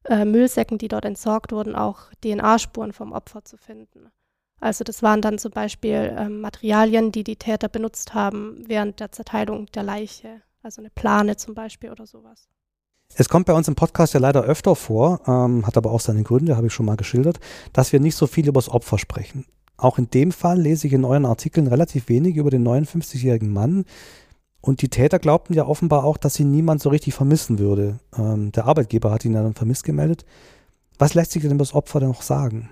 äh, 0.06 0.25
Müllsäcken, 0.25 0.78
die 0.78 0.88
dort 0.88 1.06
entsorgt 1.06 1.52
wurden, 1.52 1.75
auch 1.75 2.12
DNA-Spuren 2.24 2.94
vom 2.94 3.12
Opfer 3.12 3.44
zu 3.44 3.58
finden. 3.58 4.12
Also 4.59 4.83
das 4.83 5.03
waren 5.03 5.21
dann 5.21 5.38
zum 5.38 5.51
Beispiel 5.51 6.15
ähm, 6.17 6.41
Materialien, 6.41 7.12
die 7.12 7.24
die 7.24 7.35
Täter 7.35 7.69
benutzt 7.69 8.13
haben 8.13 8.63
während 8.67 9.00
der 9.00 9.12
Zerteilung 9.12 9.67
der 9.67 9.83
Leiche. 9.83 10.41
Also 10.63 10.81
eine 10.81 10.89
Plane 10.89 11.38
zum 11.38 11.53
Beispiel 11.53 11.91
oder 11.91 12.07
sowas. 12.07 12.47
Es 13.13 13.29
kommt 13.29 13.45
bei 13.45 13.53
uns 13.53 13.67
im 13.67 13.75
Podcast 13.75 14.13
ja 14.13 14.19
leider 14.19 14.43
öfter 14.43 14.75
vor, 14.75 15.21
ähm, 15.27 15.65
hat 15.67 15.77
aber 15.77 15.91
auch 15.91 16.00
seine 16.00 16.24
Gründe, 16.24 16.57
habe 16.57 16.67
ich 16.67 16.74
schon 16.74 16.85
mal 16.85 16.97
geschildert, 16.97 17.39
dass 17.71 17.93
wir 17.93 18.00
nicht 18.00 18.15
so 18.15 18.27
viel 18.27 18.47
über 18.47 18.59
das 18.59 18.69
Opfer 18.69 18.97
sprechen. 18.97 19.45
Auch 19.77 19.97
in 19.97 20.09
dem 20.09 20.31
Fall 20.31 20.59
lese 20.59 20.88
ich 20.88 20.93
in 20.93 21.05
euren 21.05 21.25
Artikeln 21.25 21.67
relativ 21.67 22.09
wenig 22.09 22.38
über 22.38 22.50
den 22.50 22.65
59-jährigen 22.67 23.51
Mann. 23.51 23.85
Und 24.62 24.81
die 24.81 24.89
Täter 24.89 25.19
glaubten 25.19 25.53
ja 25.53 25.67
offenbar 25.67 26.03
auch, 26.03 26.17
dass 26.17 26.33
sie 26.33 26.45
niemand 26.45 26.81
so 26.81 26.89
richtig 26.89 27.13
vermissen 27.13 27.59
würde. 27.59 28.00
Ähm, 28.17 28.51
der 28.51 28.65
Arbeitgeber 28.65 29.12
hat 29.12 29.25
ihn 29.25 29.33
dann 29.33 29.53
vermisst 29.53 29.83
gemeldet. 29.83 30.25
Was 30.97 31.13
lässt 31.13 31.31
sich 31.31 31.41
denn 31.41 31.51
über 31.51 31.59
das 31.59 31.75
Opfer 31.75 32.00
denn 32.00 32.09
noch 32.09 32.21
sagen? 32.21 32.69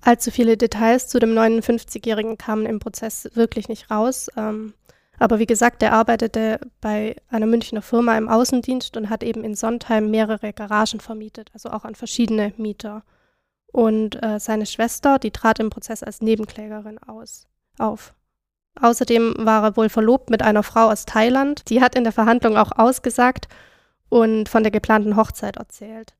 Allzu 0.00 0.30
viele 0.30 0.56
Details 0.56 1.08
zu 1.08 1.18
dem 1.18 1.34
59-Jährigen 1.34 2.38
kamen 2.38 2.66
im 2.66 2.78
Prozess 2.78 3.28
wirklich 3.34 3.68
nicht 3.68 3.90
raus. 3.90 4.28
Ähm, 4.36 4.74
aber 5.18 5.38
wie 5.38 5.46
gesagt, 5.46 5.82
er 5.82 5.92
arbeitete 5.92 6.60
bei 6.80 7.16
einer 7.28 7.46
Münchner 7.46 7.82
Firma 7.82 8.16
im 8.16 8.28
Außendienst 8.28 8.96
und 8.96 9.10
hat 9.10 9.24
eben 9.24 9.42
in 9.42 9.54
Sondheim 9.54 10.10
mehrere 10.10 10.52
Garagen 10.52 11.00
vermietet, 11.00 11.50
also 11.52 11.70
auch 11.70 11.84
an 11.84 11.96
verschiedene 11.96 12.52
Mieter. 12.56 13.02
Und 13.72 14.22
äh, 14.22 14.38
seine 14.38 14.66
Schwester, 14.66 15.18
die 15.18 15.30
trat 15.30 15.58
im 15.58 15.70
Prozess 15.70 16.02
als 16.02 16.22
Nebenklägerin 16.22 16.98
aus, 16.98 17.46
auf. 17.78 18.14
Außerdem 18.80 19.34
war 19.38 19.64
er 19.64 19.76
wohl 19.76 19.88
verlobt 19.88 20.30
mit 20.30 20.42
einer 20.42 20.62
Frau 20.62 20.90
aus 20.90 21.04
Thailand. 21.04 21.68
Die 21.68 21.80
hat 21.80 21.96
in 21.96 22.04
der 22.04 22.12
Verhandlung 22.12 22.56
auch 22.56 22.70
ausgesagt 22.76 23.48
und 24.08 24.48
von 24.48 24.62
der 24.62 24.70
geplanten 24.70 25.16
Hochzeit 25.16 25.56
erzählt. 25.56 26.14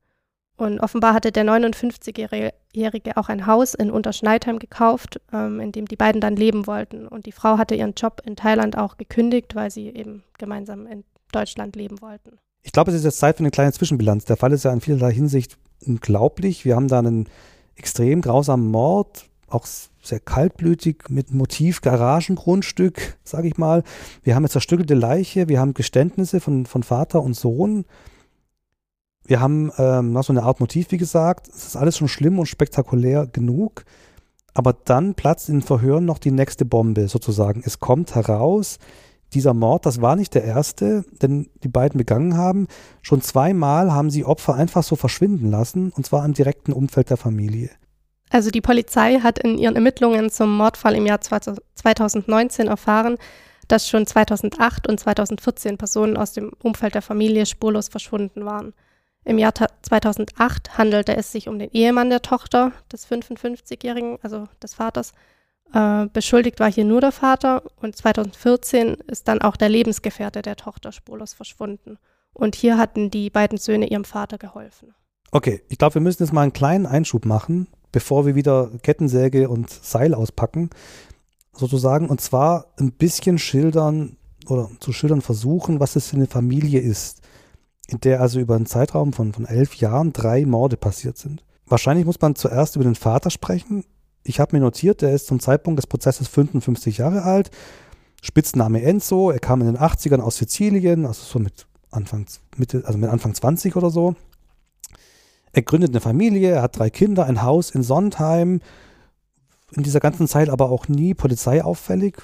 Und 0.59 0.81
offenbar 0.81 1.13
hatte 1.13 1.31
der 1.31 1.45
59-Jährige 1.45 3.15
auch 3.15 3.29
ein 3.29 3.47
Haus 3.47 3.73
in 3.73 3.89
Unterschneidheim 3.89 4.59
gekauft, 4.59 5.21
ähm, 5.31 5.61
in 5.61 5.71
dem 5.71 5.85
die 5.85 5.95
beiden 5.95 6.19
dann 6.19 6.35
leben 6.35 6.67
wollten. 6.67 7.07
Und 7.07 7.27
die 7.27 7.31
Frau 7.31 7.57
hatte 7.57 7.75
ihren 7.75 7.93
Job 7.93 8.21
in 8.25 8.35
Thailand 8.35 8.77
auch 8.77 8.97
gekündigt, 8.97 9.55
weil 9.55 9.71
sie 9.71 9.87
eben 9.87 10.21
gemeinsam 10.37 10.85
in 10.85 11.05
Deutschland 11.31 11.77
leben 11.77 12.01
wollten. 12.01 12.39
Ich 12.61 12.73
glaube, 12.73 12.91
es 12.91 12.97
ist 12.97 13.05
jetzt 13.05 13.19
Zeit 13.19 13.37
für 13.37 13.43
eine 13.43 13.51
kleine 13.51 13.71
Zwischenbilanz. 13.71 14.25
Der 14.25 14.35
Fall 14.35 14.51
ist 14.51 14.65
ja 14.65 14.73
in 14.73 14.81
vielerlei 14.81 15.13
Hinsicht 15.13 15.57
unglaublich. 15.85 16.65
Wir 16.65 16.75
haben 16.75 16.89
da 16.89 16.99
einen 16.99 17.29
extrem 17.77 18.19
grausamen 18.19 18.69
Mord, 18.69 19.29
auch 19.47 19.65
sehr 19.65 20.19
kaltblütig 20.19 21.03
mit 21.07 21.31
Motiv 21.31 21.79
Garagengrundstück, 21.79 23.17
sage 23.23 23.47
ich 23.47 23.57
mal. 23.57 23.83
Wir 24.23 24.35
haben 24.35 24.43
eine 24.43 24.49
zerstückelte 24.49 24.93
Leiche, 24.93 25.47
wir 25.47 25.61
haben 25.61 25.73
Geständnisse 25.73 26.41
von, 26.41 26.65
von 26.65 26.83
Vater 26.83 27.23
und 27.23 27.35
Sohn. 27.35 27.85
Wir 29.29 29.41
haben 29.41 29.71
ähm, 29.77 30.11
noch 30.11 30.23
so 30.23 30.33
eine 30.33 30.41
Art 30.41 30.59
Motiv, 30.59 30.89
wie 30.89 30.97
gesagt. 30.97 31.49
Es 31.49 31.67
ist 31.67 31.75
alles 31.75 31.95
schon 31.95 32.07
schlimm 32.07 32.39
und 32.39 32.47
spektakulär 32.47 33.27
genug. 33.27 33.85
Aber 34.55 34.73
dann 34.73 35.13
platzt 35.13 35.49
in 35.49 35.61
Verhören 35.61 36.03
noch 36.03 36.17
die 36.17 36.31
nächste 36.31 36.65
Bombe 36.65 37.07
sozusagen. 37.07 37.61
Es 37.63 37.79
kommt 37.79 38.15
heraus, 38.15 38.79
dieser 39.33 39.53
Mord, 39.53 39.85
das 39.85 40.01
war 40.01 40.15
nicht 40.15 40.33
der 40.33 40.45
erste, 40.45 41.05
den 41.21 41.51
die 41.61 41.67
beiden 41.67 41.99
begangen 41.99 42.37
haben. 42.37 42.65
Schon 43.03 43.21
zweimal 43.21 43.93
haben 43.93 44.09
sie 44.09 44.25
Opfer 44.25 44.55
einfach 44.55 44.81
so 44.81 44.95
verschwinden 44.95 45.51
lassen, 45.51 45.91
und 45.91 46.07
zwar 46.07 46.25
im 46.25 46.33
direkten 46.33 46.73
Umfeld 46.73 47.11
der 47.11 47.17
Familie. 47.17 47.69
Also 48.31 48.49
die 48.49 48.61
Polizei 48.61 49.19
hat 49.19 49.37
in 49.37 49.59
ihren 49.59 49.75
Ermittlungen 49.75 50.31
zum 50.31 50.57
Mordfall 50.57 50.95
im 50.95 51.05
Jahr 51.05 51.21
2019 51.21 52.67
erfahren, 52.67 53.17
dass 53.67 53.87
schon 53.87 54.07
2008 54.07 54.87
und 54.87 54.99
2014 54.99 55.77
Personen 55.77 56.17
aus 56.17 56.33
dem 56.33 56.51
Umfeld 56.63 56.95
der 56.95 57.03
Familie 57.03 57.45
spurlos 57.45 57.89
verschwunden 57.89 58.43
waren. 58.43 58.73
Im 59.25 59.37
Jahr 59.37 59.53
2008 59.53 60.77
handelte 60.77 61.15
es 61.15 61.31
sich 61.31 61.47
um 61.47 61.59
den 61.59 61.69
Ehemann 61.71 62.09
der 62.09 62.21
Tochter 62.21 62.71
des 62.91 63.07
55-Jährigen, 63.07 64.17
also 64.21 64.47
des 64.61 64.75
Vaters. 64.75 65.13
Äh, 65.73 66.07
beschuldigt 66.07 66.59
war 66.59 66.71
hier 66.71 66.85
nur 66.85 67.01
der 67.01 67.11
Vater 67.11 67.63
und 67.81 67.95
2014 67.95 68.95
ist 69.07 69.27
dann 69.27 69.41
auch 69.41 69.55
der 69.55 69.69
Lebensgefährte 69.69 70.41
der 70.41 70.55
Tochter 70.55 70.91
spurlos 70.91 71.33
verschwunden. 71.33 71.97
Und 72.33 72.55
hier 72.55 72.77
hatten 72.77 73.11
die 73.11 73.29
beiden 73.29 73.57
Söhne 73.57 73.87
ihrem 73.87 74.05
Vater 74.05 74.37
geholfen. 74.37 74.95
Okay, 75.31 75.61
ich 75.69 75.77
glaube, 75.77 75.95
wir 75.95 76.01
müssen 76.01 76.23
jetzt 76.23 76.33
mal 76.33 76.41
einen 76.41 76.53
kleinen 76.53 76.87
Einschub 76.87 77.25
machen, 77.25 77.67
bevor 77.91 78.25
wir 78.25 78.35
wieder 78.35 78.71
Kettensäge 78.81 79.49
und 79.49 79.69
Seil 79.69 80.15
auspacken, 80.15 80.69
sozusagen. 81.53 82.09
Und 82.09 82.21
zwar 82.21 82.67
ein 82.79 82.93
bisschen 82.93 83.37
schildern 83.37 84.17
oder 84.47 84.71
zu 84.79 84.91
schildern 84.91 85.21
versuchen, 85.21 85.79
was 85.79 85.95
es 85.95 86.07
für 86.07 86.15
eine 86.15 86.25
Familie 86.25 86.79
ist 86.79 87.21
in 87.89 87.99
der 88.01 88.21
also 88.21 88.39
über 88.39 88.55
einen 88.55 88.67
Zeitraum 88.67 89.13
von, 89.13 89.33
von 89.33 89.45
elf 89.45 89.75
Jahren 89.75 90.13
drei 90.13 90.45
Morde 90.45 90.77
passiert 90.77 91.17
sind. 91.17 91.43
Wahrscheinlich 91.65 92.05
muss 92.05 92.21
man 92.21 92.35
zuerst 92.35 92.75
über 92.75 92.85
den 92.85 92.95
Vater 92.95 93.29
sprechen. 93.29 93.83
Ich 94.23 94.39
habe 94.39 94.55
mir 94.55 94.61
notiert, 94.61 95.01
der 95.01 95.13
ist 95.13 95.27
zum 95.27 95.39
Zeitpunkt 95.39 95.79
des 95.79 95.87
Prozesses 95.87 96.27
55 96.27 96.99
Jahre 96.99 97.23
alt. 97.23 97.49
Spitzname 98.21 98.83
Enzo. 98.83 99.31
Er 99.31 99.39
kam 99.39 99.61
in 99.61 99.67
den 99.67 99.77
80ern 99.77 100.19
aus 100.19 100.37
Sizilien, 100.37 101.05
also 101.05 101.23
so 101.23 101.39
mit 101.39 101.67
Anfang, 101.89 102.25
Mitte, 102.57 102.83
also 102.85 102.99
mit 102.99 103.09
Anfang 103.09 103.33
20 103.33 103.75
oder 103.75 103.89
so. 103.89 104.15
Er 105.51 105.63
gründet 105.63 105.89
eine 105.91 106.01
Familie, 106.01 106.51
er 106.51 106.61
hat 106.61 106.77
drei 106.77 106.91
Kinder, 106.91 107.25
ein 107.25 107.41
Haus 107.41 107.71
in 107.71 107.81
Sondheim. 107.81 108.61
In 109.71 109.83
dieser 109.83 109.99
ganzen 109.99 110.27
Zeit 110.27 110.49
aber 110.49 110.69
auch 110.69 110.87
nie 110.87 111.13
polizeiauffällig, 111.15 112.17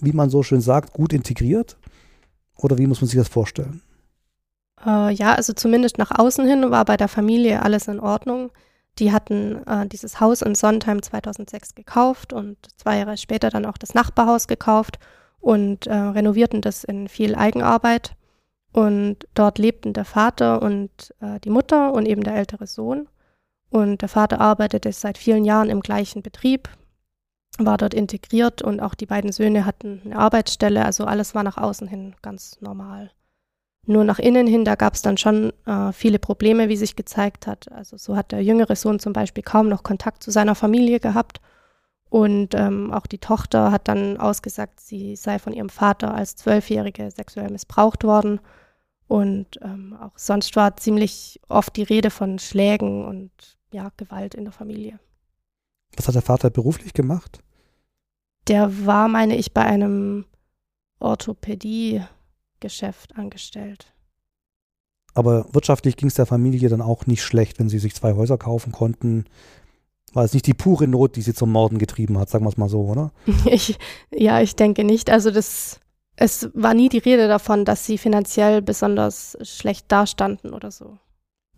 wie 0.00 0.12
man 0.12 0.30
so 0.30 0.44
schön 0.44 0.60
sagt, 0.60 0.92
gut 0.92 1.12
integriert. 1.12 1.76
Oder 2.56 2.78
wie 2.78 2.86
muss 2.86 3.00
man 3.00 3.08
sich 3.08 3.18
das 3.18 3.28
vorstellen? 3.28 3.82
Äh, 4.86 5.12
ja, 5.12 5.34
also 5.34 5.52
zumindest 5.52 5.98
nach 5.98 6.18
außen 6.18 6.46
hin 6.46 6.70
war 6.70 6.84
bei 6.84 6.96
der 6.96 7.08
Familie 7.08 7.62
alles 7.62 7.88
in 7.88 8.00
Ordnung. 8.00 8.50
Die 8.98 9.12
hatten 9.12 9.66
äh, 9.66 9.86
dieses 9.86 10.20
Haus 10.20 10.42
in 10.42 10.54
Sondheim 10.54 11.02
2006 11.02 11.74
gekauft 11.74 12.32
und 12.32 12.58
zwei 12.76 12.98
Jahre 12.98 13.16
später 13.16 13.50
dann 13.50 13.66
auch 13.66 13.78
das 13.78 13.94
Nachbarhaus 13.94 14.48
gekauft 14.48 14.98
und 15.40 15.86
äh, 15.86 15.94
renovierten 15.94 16.60
das 16.60 16.84
in 16.84 17.08
viel 17.08 17.34
Eigenarbeit. 17.34 18.14
Und 18.72 19.26
dort 19.34 19.58
lebten 19.58 19.92
der 19.92 20.04
Vater 20.04 20.62
und 20.62 21.14
äh, 21.20 21.40
die 21.40 21.50
Mutter 21.50 21.92
und 21.92 22.06
eben 22.06 22.22
der 22.22 22.34
ältere 22.34 22.66
Sohn. 22.66 23.08
Und 23.70 24.02
der 24.02 24.08
Vater 24.08 24.40
arbeitete 24.40 24.92
seit 24.92 25.18
vielen 25.18 25.44
Jahren 25.44 25.70
im 25.70 25.80
gleichen 25.80 26.22
Betrieb, 26.22 26.68
war 27.58 27.76
dort 27.76 27.94
integriert 27.94 28.62
und 28.62 28.80
auch 28.80 28.94
die 28.94 29.06
beiden 29.06 29.32
Söhne 29.32 29.64
hatten 29.64 30.02
eine 30.04 30.18
Arbeitsstelle. 30.18 30.84
Also 30.84 31.04
alles 31.04 31.34
war 31.34 31.42
nach 31.42 31.56
außen 31.56 31.88
hin 31.88 32.14
ganz 32.22 32.60
normal. 32.60 33.10
Nur 33.88 34.04
nach 34.04 34.18
innen 34.18 34.46
hin, 34.46 34.66
da 34.66 34.74
gab 34.74 34.92
es 34.92 35.00
dann 35.00 35.16
schon 35.16 35.50
äh, 35.64 35.92
viele 35.92 36.18
Probleme, 36.18 36.68
wie 36.68 36.76
sich 36.76 36.94
gezeigt 36.94 37.46
hat. 37.46 37.72
Also 37.72 37.96
so 37.96 38.16
hat 38.16 38.32
der 38.32 38.42
jüngere 38.44 38.76
Sohn 38.76 38.98
zum 38.98 39.14
Beispiel 39.14 39.42
kaum 39.42 39.70
noch 39.70 39.82
Kontakt 39.82 40.22
zu 40.22 40.30
seiner 40.30 40.54
Familie 40.54 41.00
gehabt. 41.00 41.40
Und 42.10 42.54
ähm, 42.54 42.92
auch 42.92 43.06
die 43.06 43.16
Tochter 43.16 43.72
hat 43.72 43.88
dann 43.88 44.18
ausgesagt, 44.18 44.80
sie 44.80 45.16
sei 45.16 45.38
von 45.38 45.54
ihrem 45.54 45.70
Vater 45.70 46.12
als 46.12 46.36
Zwölfjährige 46.36 47.10
sexuell 47.10 47.50
missbraucht 47.50 48.04
worden. 48.04 48.40
Und 49.06 49.58
ähm, 49.62 49.96
auch 49.98 50.18
sonst 50.18 50.54
war 50.54 50.76
ziemlich 50.76 51.40
oft 51.48 51.74
die 51.74 51.82
Rede 51.82 52.10
von 52.10 52.38
Schlägen 52.38 53.06
und 53.06 53.30
ja, 53.72 53.90
Gewalt 53.96 54.34
in 54.34 54.44
der 54.44 54.52
Familie. 54.52 55.00
Was 55.96 56.08
hat 56.08 56.14
der 56.14 56.20
Vater 56.20 56.50
beruflich 56.50 56.92
gemacht? 56.92 57.38
Der 58.48 58.84
war, 58.84 59.08
meine 59.08 59.36
ich, 59.36 59.54
bei 59.54 59.62
einem 59.62 60.26
Orthopädie- 61.00 62.02
Geschäft 62.60 63.16
angestellt. 63.16 63.92
Aber 65.14 65.46
wirtschaftlich 65.52 65.96
ging 65.96 66.08
es 66.08 66.14
der 66.14 66.26
Familie 66.26 66.68
dann 66.68 66.80
auch 66.80 67.06
nicht 67.06 67.22
schlecht, 67.22 67.58
wenn 67.58 67.68
sie 67.68 67.78
sich 67.78 67.94
zwei 67.94 68.14
Häuser 68.14 68.38
kaufen 68.38 68.72
konnten. 68.72 69.24
War 70.12 70.24
es 70.24 70.32
nicht 70.32 70.46
die 70.46 70.54
pure 70.54 70.86
Not, 70.86 71.16
die 71.16 71.22
sie 71.22 71.34
zum 71.34 71.50
Morden 71.50 71.78
getrieben 71.78 72.18
hat, 72.18 72.30
sagen 72.30 72.44
wir 72.44 72.50
es 72.50 72.56
mal 72.56 72.68
so, 72.68 72.82
oder? 72.82 73.10
Ich, 73.46 73.78
ja, 74.10 74.40
ich 74.40 74.56
denke 74.56 74.84
nicht. 74.84 75.10
Also 75.10 75.30
das, 75.30 75.80
es 76.16 76.50
war 76.54 76.74
nie 76.74 76.88
die 76.88 76.98
Rede 76.98 77.28
davon, 77.28 77.64
dass 77.64 77.84
sie 77.84 77.98
finanziell 77.98 78.62
besonders 78.62 79.36
schlecht 79.42 79.90
dastanden 79.90 80.52
oder 80.52 80.70
so. 80.70 80.98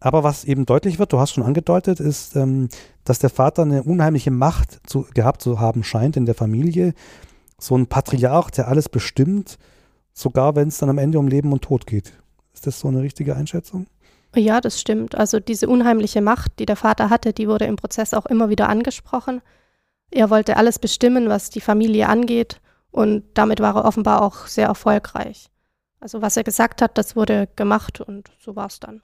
Aber 0.01 0.25
was 0.25 0.45
eben 0.45 0.65
deutlich 0.65 0.99
wird, 0.99 1.13
du 1.13 1.21
hast 1.21 1.33
schon 1.33 1.45
angedeutet, 1.45 2.01
ist, 2.01 2.35
ähm, 2.35 2.69
dass 3.05 3.19
der 3.19 3.29
Vater 3.29 3.63
eine 3.63 3.83
unheimliche 3.83 4.31
Macht 4.31 4.81
zu, 4.89 5.07
gehabt 5.13 5.43
zu 5.43 5.61
haben 5.61 5.85
scheint 5.85 6.17
in 6.17 6.25
der 6.25 6.35
Familie. 6.35 6.95
So 7.59 7.77
ein 7.77 7.87
Patriarch, 7.87 8.51
der 8.51 8.69
alles 8.69 8.89
bestimmt 8.89 9.59
sogar 10.21 10.57
wenn 10.57 10.69
es 10.69 10.79
dann 10.79 10.91
am 10.91 10.99
Ende 10.99 11.19
um 11.19 11.29
Leben 11.29 11.53
und 11.53 11.63
Tod 11.63 11.87
geht. 11.87 12.13
Ist 12.53 12.67
das 12.67 12.81
so 12.81 12.89
eine 12.89 13.03
richtige 13.03 13.37
Einschätzung? 13.37 13.87
Ja, 14.35 14.61
das 14.61 14.81
stimmt. 14.81 15.15
Also 15.15 15.41
diese 15.41 15.69
unheimliche 15.69 16.21
Macht, 16.21 16.59
die 16.59 16.67
der 16.67 16.77
Vater 16.77 17.11
hatte, 17.11 17.33
die 17.33 17.49
wurde 17.49 17.65
im 17.65 17.77
Prozess 17.77 18.15
auch 18.15 18.27
immer 18.27 18.49
wieder 18.49 18.69
angesprochen. 18.69 19.43
Er 20.11 20.31
wollte 20.31 20.57
alles 20.57 20.79
bestimmen, 20.79 21.29
was 21.29 21.51
die 21.51 21.61
Familie 21.61 22.09
angeht 22.09 22.61
und 22.91 23.25
damit 23.35 23.61
war 23.61 23.77
er 23.77 23.85
offenbar 23.85 24.23
auch 24.23 24.47
sehr 24.47 24.67
erfolgreich. 24.67 25.51
Also 26.01 26.23
was 26.23 26.37
er 26.37 26.45
gesagt 26.45 26.83
hat, 26.83 26.97
das 26.97 27.17
wurde 27.17 27.49
gemacht 27.57 28.01
und 28.01 28.31
so 28.39 28.57
war 28.57 28.67
es 28.67 28.81
dann. 28.81 29.03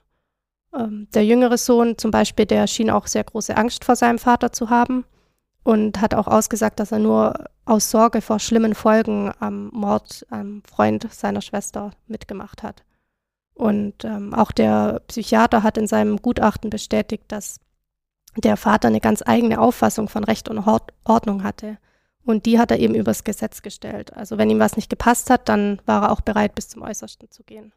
Ähm, 0.73 1.07
der 1.13 1.25
jüngere 1.25 1.57
Sohn 1.57 1.97
zum 1.97 2.11
Beispiel, 2.11 2.45
der 2.45 2.67
schien 2.67 2.89
auch 2.89 3.07
sehr 3.07 3.23
große 3.23 3.55
Angst 3.55 3.85
vor 3.85 3.95
seinem 3.95 4.19
Vater 4.19 4.51
zu 4.51 4.69
haben 4.69 5.05
und 5.67 5.99
hat 5.99 6.13
auch 6.13 6.27
ausgesagt, 6.27 6.79
dass 6.79 6.93
er 6.93 6.99
nur 6.99 7.49
aus 7.65 7.91
Sorge 7.91 8.21
vor 8.21 8.39
schlimmen 8.39 8.73
Folgen 8.73 9.33
am 9.41 9.67
Mord 9.73 10.25
am 10.29 10.63
Freund 10.63 11.11
seiner 11.11 11.41
Schwester 11.41 11.91
mitgemacht 12.07 12.63
hat. 12.63 12.85
Und 13.53 14.05
ähm, 14.05 14.33
auch 14.33 14.53
der 14.53 15.01
Psychiater 15.07 15.63
hat 15.63 15.77
in 15.77 15.85
seinem 15.85 16.21
Gutachten 16.21 16.69
bestätigt, 16.69 17.25
dass 17.27 17.59
der 18.37 18.55
Vater 18.55 18.87
eine 18.87 19.01
ganz 19.01 19.21
eigene 19.25 19.59
Auffassung 19.59 20.07
von 20.07 20.23
Recht 20.23 20.47
und 20.47 20.65
Ordnung 21.03 21.43
hatte. 21.43 21.79
Und 22.23 22.45
die 22.45 22.59
hat 22.59 22.71
er 22.71 22.79
eben 22.79 22.95
übers 22.95 23.25
Gesetz 23.25 23.61
gestellt. 23.61 24.13
Also 24.13 24.37
wenn 24.37 24.49
ihm 24.49 24.59
was 24.59 24.77
nicht 24.77 24.89
gepasst 24.89 25.29
hat, 25.29 25.49
dann 25.49 25.81
war 25.85 26.03
er 26.03 26.11
auch 26.13 26.21
bereit, 26.21 26.55
bis 26.55 26.69
zum 26.69 26.81
Äußersten 26.81 27.29
zu 27.29 27.43
gehen. 27.43 27.73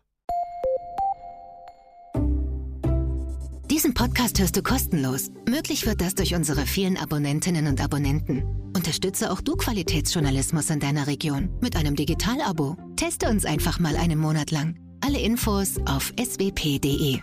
Diesen 3.81 3.95
Podcast 3.95 4.39
hörst 4.39 4.55
du 4.59 4.63
kostenlos. 4.63 5.31
Möglich 5.49 5.87
wird 5.87 6.03
das 6.03 6.15
durch 6.15 6.35
unsere 6.35 6.67
vielen 6.67 6.99
Abonnentinnen 6.99 7.67
und 7.67 7.83
Abonnenten. 7.83 8.43
Unterstütze 8.77 9.33
auch 9.33 9.41
du 9.41 9.57
Qualitätsjournalismus 9.57 10.69
in 10.69 10.81
deiner 10.81 11.07
Region 11.07 11.49
mit 11.63 11.77
einem 11.77 11.97
Digital-Abo. 11.97 12.77
Teste 12.97 13.31
uns 13.31 13.47
einfach 13.47 13.81
mal 13.81 13.97
einen 13.97 14.19
Monat 14.19 14.51
lang. 14.51 14.77
Alle 15.01 15.19
Infos 15.19 15.79
auf 15.87 16.13
swp.de. 16.23 17.21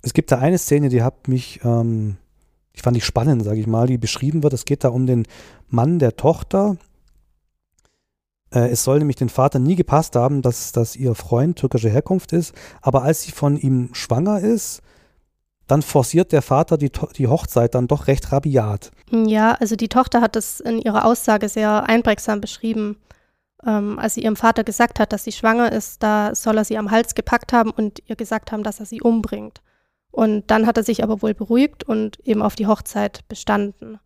Es 0.00 0.14
gibt 0.14 0.32
da 0.32 0.38
eine 0.38 0.56
Szene, 0.56 0.88
die 0.88 1.02
hat 1.02 1.28
mich, 1.28 1.60
ähm, 1.62 2.16
ich 2.72 2.80
fand 2.80 2.96
die 2.96 3.02
spannend, 3.02 3.44
sage 3.44 3.60
ich 3.60 3.66
mal, 3.66 3.86
die 3.86 3.98
beschrieben 3.98 4.42
wird. 4.42 4.54
Es 4.54 4.64
geht 4.64 4.82
da 4.82 4.88
um 4.88 5.06
den 5.06 5.26
Mann 5.68 5.98
der 5.98 6.16
Tochter, 6.16 6.78
äh, 8.50 8.68
es 8.68 8.84
soll 8.84 8.98
nämlich 8.98 9.16
den 9.16 9.28
Vater 9.28 9.58
nie 9.58 9.76
gepasst 9.76 10.16
haben, 10.16 10.42
dass, 10.42 10.72
dass 10.72 10.96
ihr 10.96 11.14
Freund 11.14 11.58
türkischer 11.58 11.90
Herkunft 11.90 12.32
ist. 12.32 12.54
Aber 12.82 13.02
als 13.02 13.22
sie 13.22 13.32
von 13.32 13.56
ihm 13.56 13.90
schwanger 13.92 14.40
ist, 14.40 14.82
dann 15.66 15.82
forciert 15.82 16.32
der 16.32 16.42
Vater 16.42 16.78
die, 16.78 16.92
die 17.16 17.26
Hochzeit 17.26 17.74
dann 17.74 17.88
doch 17.88 18.06
recht 18.06 18.30
rabiat. 18.30 18.92
Ja, 19.10 19.52
also 19.52 19.74
die 19.74 19.88
Tochter 19.88 20.20
hat 20.20 20.36
es 20.36 20.60
in 20.60 20.78
ihrer 20.78 21.04
Aussage 21.04 21.48
sehr 21.48 21.88
einprägsam 21.88 22.40
beschrieben. 22.40 22.98
Ähm, 23.64 23.98
als 23.98 24.14
sie 24.14 24.22
ihrem 24.22 24.36
Vater 24.36 24.62
gesagt 24.62 25.00
hat, 25.00 25.12
dass 25.12 25.24
sie 25.24 25.32
schwanger 25.32 25.72
ist, 25.72 26.02
da 26.02 26.34
soll 26.34 26.58
er 26.58 26.64
sie 26.64 26.78
am 26.78 26.90
Hals 26.90 27.14
gepackt 27.14 27.52
haben 27.52 27.70
und 27.70 28.00
ihr 28.06 28.14
gesagt 28.14 28.52
haben, 28.52 28.62
dass 28.62 28.78
er 28.78 28.86
sie 28.86 29.00
umbringt. 29.00 29.60
Und 30.12 30.50
dann 30.50 30.66
hat 30.66 30.76
er 30.76 30.84
sich 30.84 31.02
aber 31.02 31.20
wohl 31.20 31.34
beruhigt 31.34 31.84
und 31.84 32.20
eben 32.24 32.42
auf 32.42 32.54
die 32.54 32.66
Hochzeit 32.66 33.26
bestanden. 33.28 33.98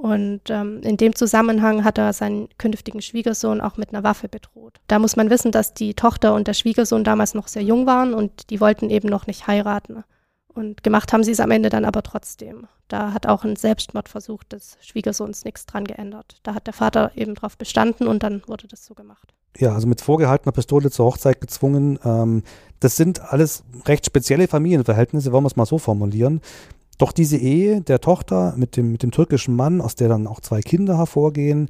Und 0.00 0.42
ähm, 0.48 0.80
in 0.84 0.96
dem 0.96 1.16
Zusammenhang 1.16 1.82
hat 1.82 1.98
er 1.98 2.12
seinen 2.12 2.48
künftigen 2.56 3.02
Schwiegersohn 3.02 3.60
auch 3.60 3.76
mit 3.76 3.88
einer 3.88 4.04
Waffe 4.04 4.28
bedroht. 4.28 4.78
Da 4.86 5.00
muss 5.00 5.16
man 5.16 5.28
wissen, 5.28 5.50
dass 5.50 5.74
die 5.74 5.94
Tochter 5.94 6.34
und 6.34 6.46
der 6.46 6.54
Schwiegersohn 6.54 7.02
damals 7.02 7.34
noch 7.34 7.48
sehr 7.48 7.64
jung 7.64 7.84
waren 7.86 8.14
und 8.14 8.50
die 8.50 8.60
wollten 8.60 8.90
eben 8.90 9.08
noch 9.08 9.26
nicht 9.26 9.48
heiraten. 9.48 10.04
Und 10.46 10.84
gemacht 10.84 11.12
haben 11.12 11.24
sie 11.24 11.32
es 11.32 11.40
am 11.40 11.50
Ende 11.50 11.68
dann 11.68 11.84
aber 11.84 12.04
trotzdem. 12.04 12.68
Da 12.86 13.12
hat 13.12 13.26
auch 13.26 13.42
ein 13.42 13.56
Selbstmordversuch 13.56 14.44
des 14.44 14.78
Schwiegersohns 14.80 15.44
nichts 15.44 15.66
dran 15.66 15.84
geändert. 15.84 16.36
Da 16.44 16.54
hat 16.54 16.68
der 16.68 16.74
Vater 16.74 17.10
eben 17.16 17.34
drauf 17.34 17.58
bestanden 17.58 18.06
und 18.06 18.22
dann 18.22 18.42
wurde 18.46 18.68
das 18.68 18.86
so 18.86 18.94
gemacht. 18.94 19.34
Ja, 19.56 19.74
also 19.74 19.88
mit 19.88 20.00
vorgehaltener 20.00 20.52
Pistole 20.52 20.92
zur 20.92 21.06
Hochzeit 21.06 21.40
gezwungen. 21.40 21.98
Ähm, 22.04 22.44
das 22.78 22.96
sind 22.96 23.20
alles 23.20 23.64
recht 23.86 24.06
spezielle 24.06 24.46
Familienverhältnisse, 24.46 25.32
wollen 25.32 25.42
wir 25.42 25.48
es 25.48 25.56
mal 25.56 25.66
so 25.66 25.78
formulieren. 25.78 26.40
Doch 26.98 27.12
diese 27.12 27.36
Ehe 27.36 27.80
der 27.80 28.00
Tochter 28.00 28.54
mit 28.56 28.76
dem, 28.76 28.92
mit 28.92 29.02
dem 29.02 29.12
türkischen 29.12 29.54
Mann, 29.54 29.80
aus 29.80 29.94
der 29.94 30.08
dann 30.08 30.26
auch 30.26 30.40
zwei 30.40 30.60
Kinder 30.60 30.98
hervorgehen, 30.98 31.68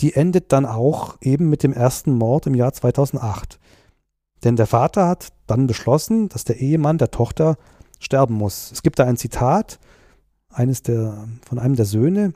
die 0.00 0.14
endet 0.14 0.52
dann 0.52 0.66
auch 0.66 1.16
eben 1.20 1.48
mit 1.48 1.62
dem 1.62 1.72
ersten 1.72 2.12
Mord 2.14 2.46
im 2.46 2.54
Jahr 2.54 2.72
2008. 2.72 3.58
Denn 4.44 4.56
der 4.56 4.66
Vater 4.66 5.08
hat 5.08 5.28
dann 5.46 5.66
beschlossen, 5.66 6.28
dass 6.28 6.44
der 6.44 6.60
Ehemann 6.60 6.98
der 6.98 7.10
Tochter 7.10 7.56
sterben 7.98 8.34
muss. 8.34 8.72
Es 8.72 8.82
gibt 8.82 8.98
da 8.98 9.04
ein 9.04 9.16
Zitat 9.16 9.78
eines 10.50 10.82
der, 10.82 11.26
von 11.46 11.58
einem 11.58 11.76
der 11.76 11.86
Söhne. 11.86 12.32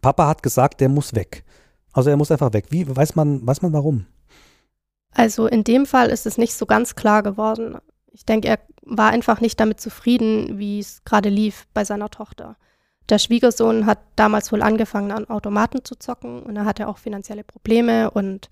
Papa 0.00 0.26
hat 0.26 0.42
gesagt, 0.42 0.80
der 0.80 0.88
muss 0.88 1.14
weg. 1.14 1.44
Also 1.92 2.10
er 2.10 2.16
muss 2.16 2.30
einfach 2.30 2.52
weg. 2.52 2.66
Wie 2.70 2.94
weiß 2.94 3.14
man, 3.16 3.46
weiß 3.46 3.62
man 3.62 3.72
warum? 3.72 4.06
Also 5.14 5.46
in 5.46 5.62
dem 5.62 5.84
Fall 5.84 6.08
ist 6.08 6.26
es 6.26 6.38
nicht 6.38 6.54
so 6.54 6.64
ganz 6.64 6.94
klar 6.94 7.22
geworden. 7.22 7.76
Ich 8.12 8.26
denke, 8.26 8.48
er 8.48 8.58
war 8.82 9.10
einfach 9.10 9.40
nicht 9.40 9.58
damit 9.58 9.80
zufrieden, 9.80 10.58
wie 10.58 10.78
es 10.78 11.02
gerade 11.04 11.28
lief 11.28 11.66
bei 11.72 11.84
seiner 11.84 12.10
Tochter. 12.10 12.56
Der 13.08 13.18
Schwiegersohn 13.18 13.86
hat 13.86 13.98
damals 14.16 14.52
wohl 14.52 14.62
angefangen, 14.62 15.10
an 15.10 15.28
Automaten 15.28 15.84
zu 15.84 15.96
zocken 15.96 16.42
und 16.42 16.56
er 16.56 16.64
hatte 16.64 16.88
auch 16.88 16.98
finanzielle 16.98 17.44
Probleme 17.44 18.10
und 18.10 18.48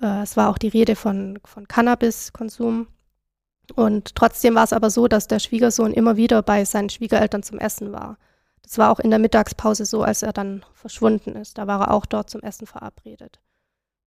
äh, 0.00 0.22
es 0.22 0.36
war 0.36 0.50
auch 0.50 0.58
die 0.58 0.68
Rede 0.68 0.96
von, 0.96 1.38
von 1.44 1.68
Cannabiskonsum. 1.68 2.88
Und 3.74 4.14
trotzdem 4.14 4.54
war 4.54 4.64
es 4.64 4.74
aber 4.74 4.90
so, 4.90 5.08
dass 5.08 5.26
der 5.26 5.38
Schwiegersohn 5.38 5.94
immer 5.94 6.16
wieder 6.16 6.42
bei 6.42 6.64
seinen 6.64 6.90
Schwiegereltern 6.90 7.42
zum 7.42 7.58
Essen 7.58 7.92
war. 7.92 8.18
Das 8.62 8.78
war 8.78 8.90
auch 8.90 9.00
in 9.00 9.10
der 9.10 9.18
Mittagspause 9.18 9.84
so, 9.86 10.02
als 10.02 10.22
er 10.22 10.32
dann 10.32 10.64
verschwunden 10.74 11.34
ist. 11.36 11.56
Da 11.58 11.66
war 11.66 11.80
er 11.80 11.90
auch 11.92 12.06
dort 12.06 12.30
zum 12.30 12.42
Essen 12.42 12.66
verabredet. 12.66 13.40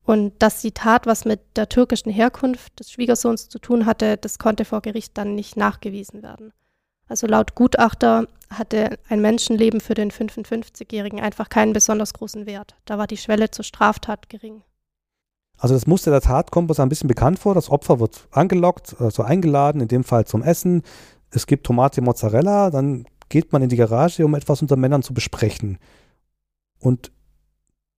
Und 0.08 0.32
dass 0.39 0.62
die 0.62 0.72
Tat 0.72 1.06
was 1.06 1.26
mit 1.26 1.41
der 1.58 1.67
türkischen 1.67 2.10
Herkunft 2.10 2.80
des 2.80 2.89
Schwiegersohns 2.93 3.50
zu 3.50 3.60
tun 3.60 3.86
hatte, 3.86 4.15
das 4.15 4.39
konnte 4.39 4.63
vor 4.63 4.82
Gericht 4.82 5.17
dann 5.17 5.36
nicht 5.36 5.58
nachgewiesen 5.58 6.24
werden. 6.24 6.54
Also 7.10 7.28
laut 7.28 7.56
Gutachter 7.56 8.26
hatte 8.50 9.00
ein 9.10 9.20
Menschenleben 9.20 9.82
für 9.82 9.96
den 9.96 10.10
55-Jährigen 10.10 11.20
einfach 11.20 11.50
keinen 11.50 11.74
besonders 11.74 12.13
großen 12.13 12.46
Wert. 12.46 12.78
Da 12.86 12.98
war 12.98 13.06
die 13.06 13.17
Schwelle 13.17 13.52
zur 13.52 13.65
Straftat 13.65 14.30
gering. 14.30 14.63
Also 15.58 15.74
das 15.74 15.88
Muster 15.88 16.12
der 16.12 16.22
Tat 16.22 16.52
kommt 16.52 16.70
uns 16.70 16.80
ein 16.80 16.88
bisschen 16.88 17.10
bekannt 17.10 17.39
vor. 17.39 17.54
Das 17.54 17.70
Opfer 17.70 18.00
wird 18.00 18.30
angelockt, 18.32 18.96
also 19.02 19.24
eingeladen, 19.24 19.82
in 19.82 19.89
dem 19.89 20.06
Fall 20.06 20.24
zum 20.24 20.41
Essen. 20.41 20.84
Es 21.32 21.48
gibt 21.48 21.65
Tomate 21.65 22.00
Mozzarella, 22.00 22.70
dann 22.70 23.08
geht 23.28 23.52
man 23.52 23.62
in 23.62 23.67
die 23.67 23.76
Garage, 23.76 24.24
um 24.24 24.36
etwas 24.36 24.62
unter 24.62 24.78
Männern 24.78 25.04
zu 25.04 25.13
besprechen. 25.13 25.80
Und 26.80 27.12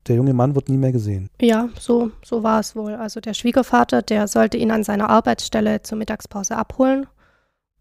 der 0.09 0.17
junge 0.17 0.33
Mann 0.33 0.55
wird 0.55 0.67
nie 0.67 0.77
mehr 0.77 0.91
gesehen. 0.91 1.29
Ja, 1.39 1.69
so, 1.79 2.11
so 2.23 2.43
war 2.43 2.59
es 2.59 2.75
wohl. 2.75 2.95
Also 2.95 3.19
der 3.21 3.33
Schwiegervater, 3.33 4.01
der 4.01 4.27
sollte 4.27 4.57
ihn 4.57 4.71
an 4.71 4.83
seiner 4.83 5.09
Arbeitsstelle 5.09 5.83
zur 5.83 5.97
Mittagspause 5.97 6.57
abholen. 6.57 7.07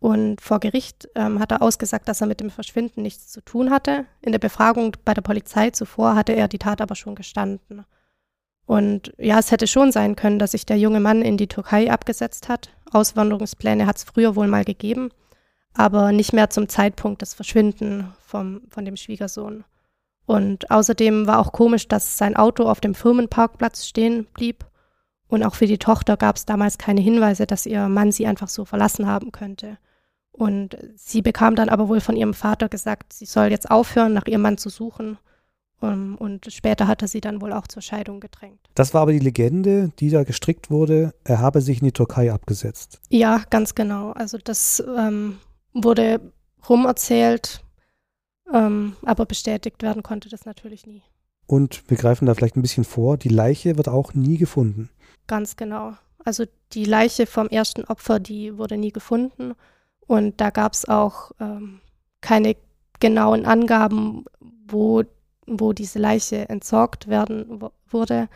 Und 0.00 0.40
vor 0.40 0.60
Gericht 0.60 1.08
ähm, 1.16 1.40
hat 1.40 1.50
er 1.50 1.62
ausgesagt, 1.62 2.08
dass 2.08 2.20
er 2.20 2.28
mit 2.28 2.40
dem 2.40 2.50
Verschwinden 2.50 3.02
nichts 3.02 3.28
zu 3.32 3.40
tun 3.40 3.70
hatte. 3.70 4.04
In 4.20 4.30
der 4.30 4.38
Befragung 4.38 4.96
bei 5.04 5.12
der 5.12 5.22
Polizei 5.22 5.70
zuvor 5.70 6.14
hatte 6.14 6.34
er 6.34 6.46
die 6.46 6.58
Tat 6.58 6.80
aber 6.80 6.94
schon 6.94 7.16
gestanden. 7.16 7.84
Und 8.64 9.14
ja, 9.18 9.38
es 9.38 9.50
hätte 9.50 9.66
schon 9.66 9.90
sein 9.90 10.14
können, 10.14 10.38
dass 10.38 10.52
sich 10.52 10.66
der 10.66 10.78
junge 10.78 11.00
Mann 11.00 11.22
in 11.22 11.36
die 11.36 11.48
Türkei 11.48 11.90
abgesetzt 11.90 12.48
hat. 12.48 12.70
Auswanderungspläne 12.92 13.86
hat 13.86 13.96
es 13.96 14.04
früher 14.04 14.36
wohl 14.36 14.46
mal 14.46 14.64
gegeben, 14.64 15.10
aber 15.72 16.12
nicht 16.12 16.32
mehr 16.32 16.50
zum 16.50 16.68
Zeitpunkt 16.68 17.22
des 17.22 17.34
Verschwinden 17.34 18.12
vom, 18.20 18.60
von 18.68 18.84
dem 18.84 18.96
Schwiegersohn. 18.96 19.64
Und 20.28 20.70
außerdem 20.70 21.26
war 21.26 21.38
auch 21.38 21.52
komisch, 21.52 21.88
dass 21.88 22.18
sein 22.18 22.36
Auto 22.36 22.64
auf 22.64 22.80
dem 22.80 22.94
Firmenparkplatz 22.94 23.86
stehen 23.86 24.26
blieb. 24.34 24.66
Und 25.26 25.42
auch 25.42 25.54
für 25.54 25.66
die 25.66 25.78
Tochter 25.78 26.18
gab 26.18 26.36
es 26.36 26.44
damals 26.44 26.76
keine 26.76 27.00
Hinweise, 27.00 27.46
dass 27.46 27.64
ihr 27.64 27.88
Mann 27.88 28.12
sie 28.12 28.26
einfach 28.26 28.50
so 28.50 28.66
verlassen 28.66 29.06
haben 29.06 29.32
könnte. 29.32 29.78
Und 30.30 30.76
sie 30.96 31.22
bekam 31.22 31.56
dann 31.56 31.70
aber 31.70 31.88
wohl 31.88 32.02
von 32.02 32.14
ihrem 32.14 32.34
Vater 32.34 32.68
gesagt, 32.68 33.14
sie 33.14 33.24
soll 33.24 33.46
jetzt 33.46 33.70
aufhören, 33.70 34.12
nach 34.12 34.26
ihrem 34.26 34.42
Mann 34.42 34.58
zu 34.58 34.68
suchen. 34.68 35.16
Um, 35.80 36.16
und 36.16 36.52
später 36.52 36.88
hat 36.88 37.00
er 37.00 37.08
sie 37.08 37.22
dann 37.22 37.40
wohl 37.40 37.54
auch 37.54 37.66
zur 37.66 37.80
Scheidung 37.80 38.20
gedrängt. 38.20 38.60
Das 38.74 38.92
war 38.92 39.02
aber 39.02 39.12
die 39.12 39.20
Legende, 39.20 39.92
die 39.98 40.10
da 40.10 40.24
gestrickt 40.24 40.70
wurde, 40.70 41.14
er 41.24 41.38
habe 41.38 41.62
sich 41.62 41.78
in 41.78 41.86
die 41.86 41.92
Türkei 41.92 42.30
abgesetzt. 42.32 43.00
Ja, 43.08 43.44
ganz 43.48 43.74
genau. 43.74 44.10
Also 44.10 44.36
das 44.36 44.82
ähm, 44.94 45.38
wurde 45.72 46.20
rumerzählt, 46.68 47.62
ähm, 48.52 48.96
aber 49.04 49.26
bestätigt 49.26 49.82
werden 49.82 50.02
konnte 50.02 50.28
das 50.28 50.44
natürlich 50.44 50.86
nie. 50.86 51.02
Und 51.46 51.82
wir 51.88 51.96
greifen 51.96 52.26
da 52.26 52.34
vielleicht 52.34 52.56
ein 52.56 52.62
bisschen 52.62 52.84
vor, 52.84 53.16
die 53.16 53.30
Leiche 53.30 53.76
wird 53.76 53.88
auch 53.88 54.14
nie 54.14 54.36
gefunden. 54.36 54.90
Ganz 55.26 55.56
genau. 55.56 55.94
Also 56.24 56.44
die 56.72 56.84
Leiche 56.84 57.26
vom 57.26 57.48
ersten 57.48 57.84
Opfer, 57.84 58.20
die 58.20 58.58
wurde 58.58 58.76
nie 58.76 58.92
gefunden. 58.92 59.54
Und 60.06 60.40
da 60.40 60.50
gab 60.50 60.74
es 60.74 60.88
auch 60.88 61.32
ähm, 61.40 61.80
keine 62.20 62.56
genauen 63.00 63.46
Angaben, 63.46 64.24
wo, 64.66 65.04
wo 65.46 65.72
diese 65.72 65.98
Leiche 65.98 66.48
entsorgt 66.48 67.08
werden 67.08 67.60
wurde. 67.88 68.28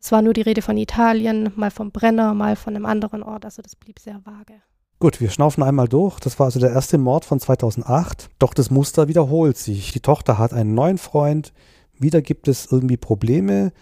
Es 0.00 0.12
war 0.12 0.22
nur 0.22 0.32
die 0.32 0.42
Rede 0.42 0.62
von 0.62 0.76
Italien, 0.76 1.52
mal 1.56 1.70
vom 1.70 1.90
Brenner, 1.90 2.34
mal 2.34 2.56
von 2.56 2.76
einem 2.76 2.86
anderen 2.86 3.22
Ort. 3.22 3.44
Also 3.44 3.62
das 3.62 3.76
blieb 3.76 3.98
sehr 3.98 4.20
vage. 4.24 4.62
Gut, 5.02 5.20
wir 5.20 5.30
schnaufen 5.30 5.64
einmal 5.64 5.88
durch. 5.88 6.20
Das 6.20 6.38
war 6.38 6.46
also 6.46 6.60
der 6.60 6.70
erste 6.70 6.96
Mord 6.96 7.24
von 7.24 7.40
2008. 7.40 8.30
Doch 8.38 8.54
das 8.54 8.70
Muster 8.70 9.08
wiederholt 9.08 9.56
sich. 9.56 9.90
Die 9.90 9.98
Tochter 9.98 10.38
hat 10.38 10.52
einen 10.52 10.74
neuen 10.74 10.96
Freund. 10.96 11.52
Wieder 11.98 12.22
gibt 12.22 12.46
es 12.46 12.70
irgendwie 12.70 12.96
Probleme. 12.96 13.72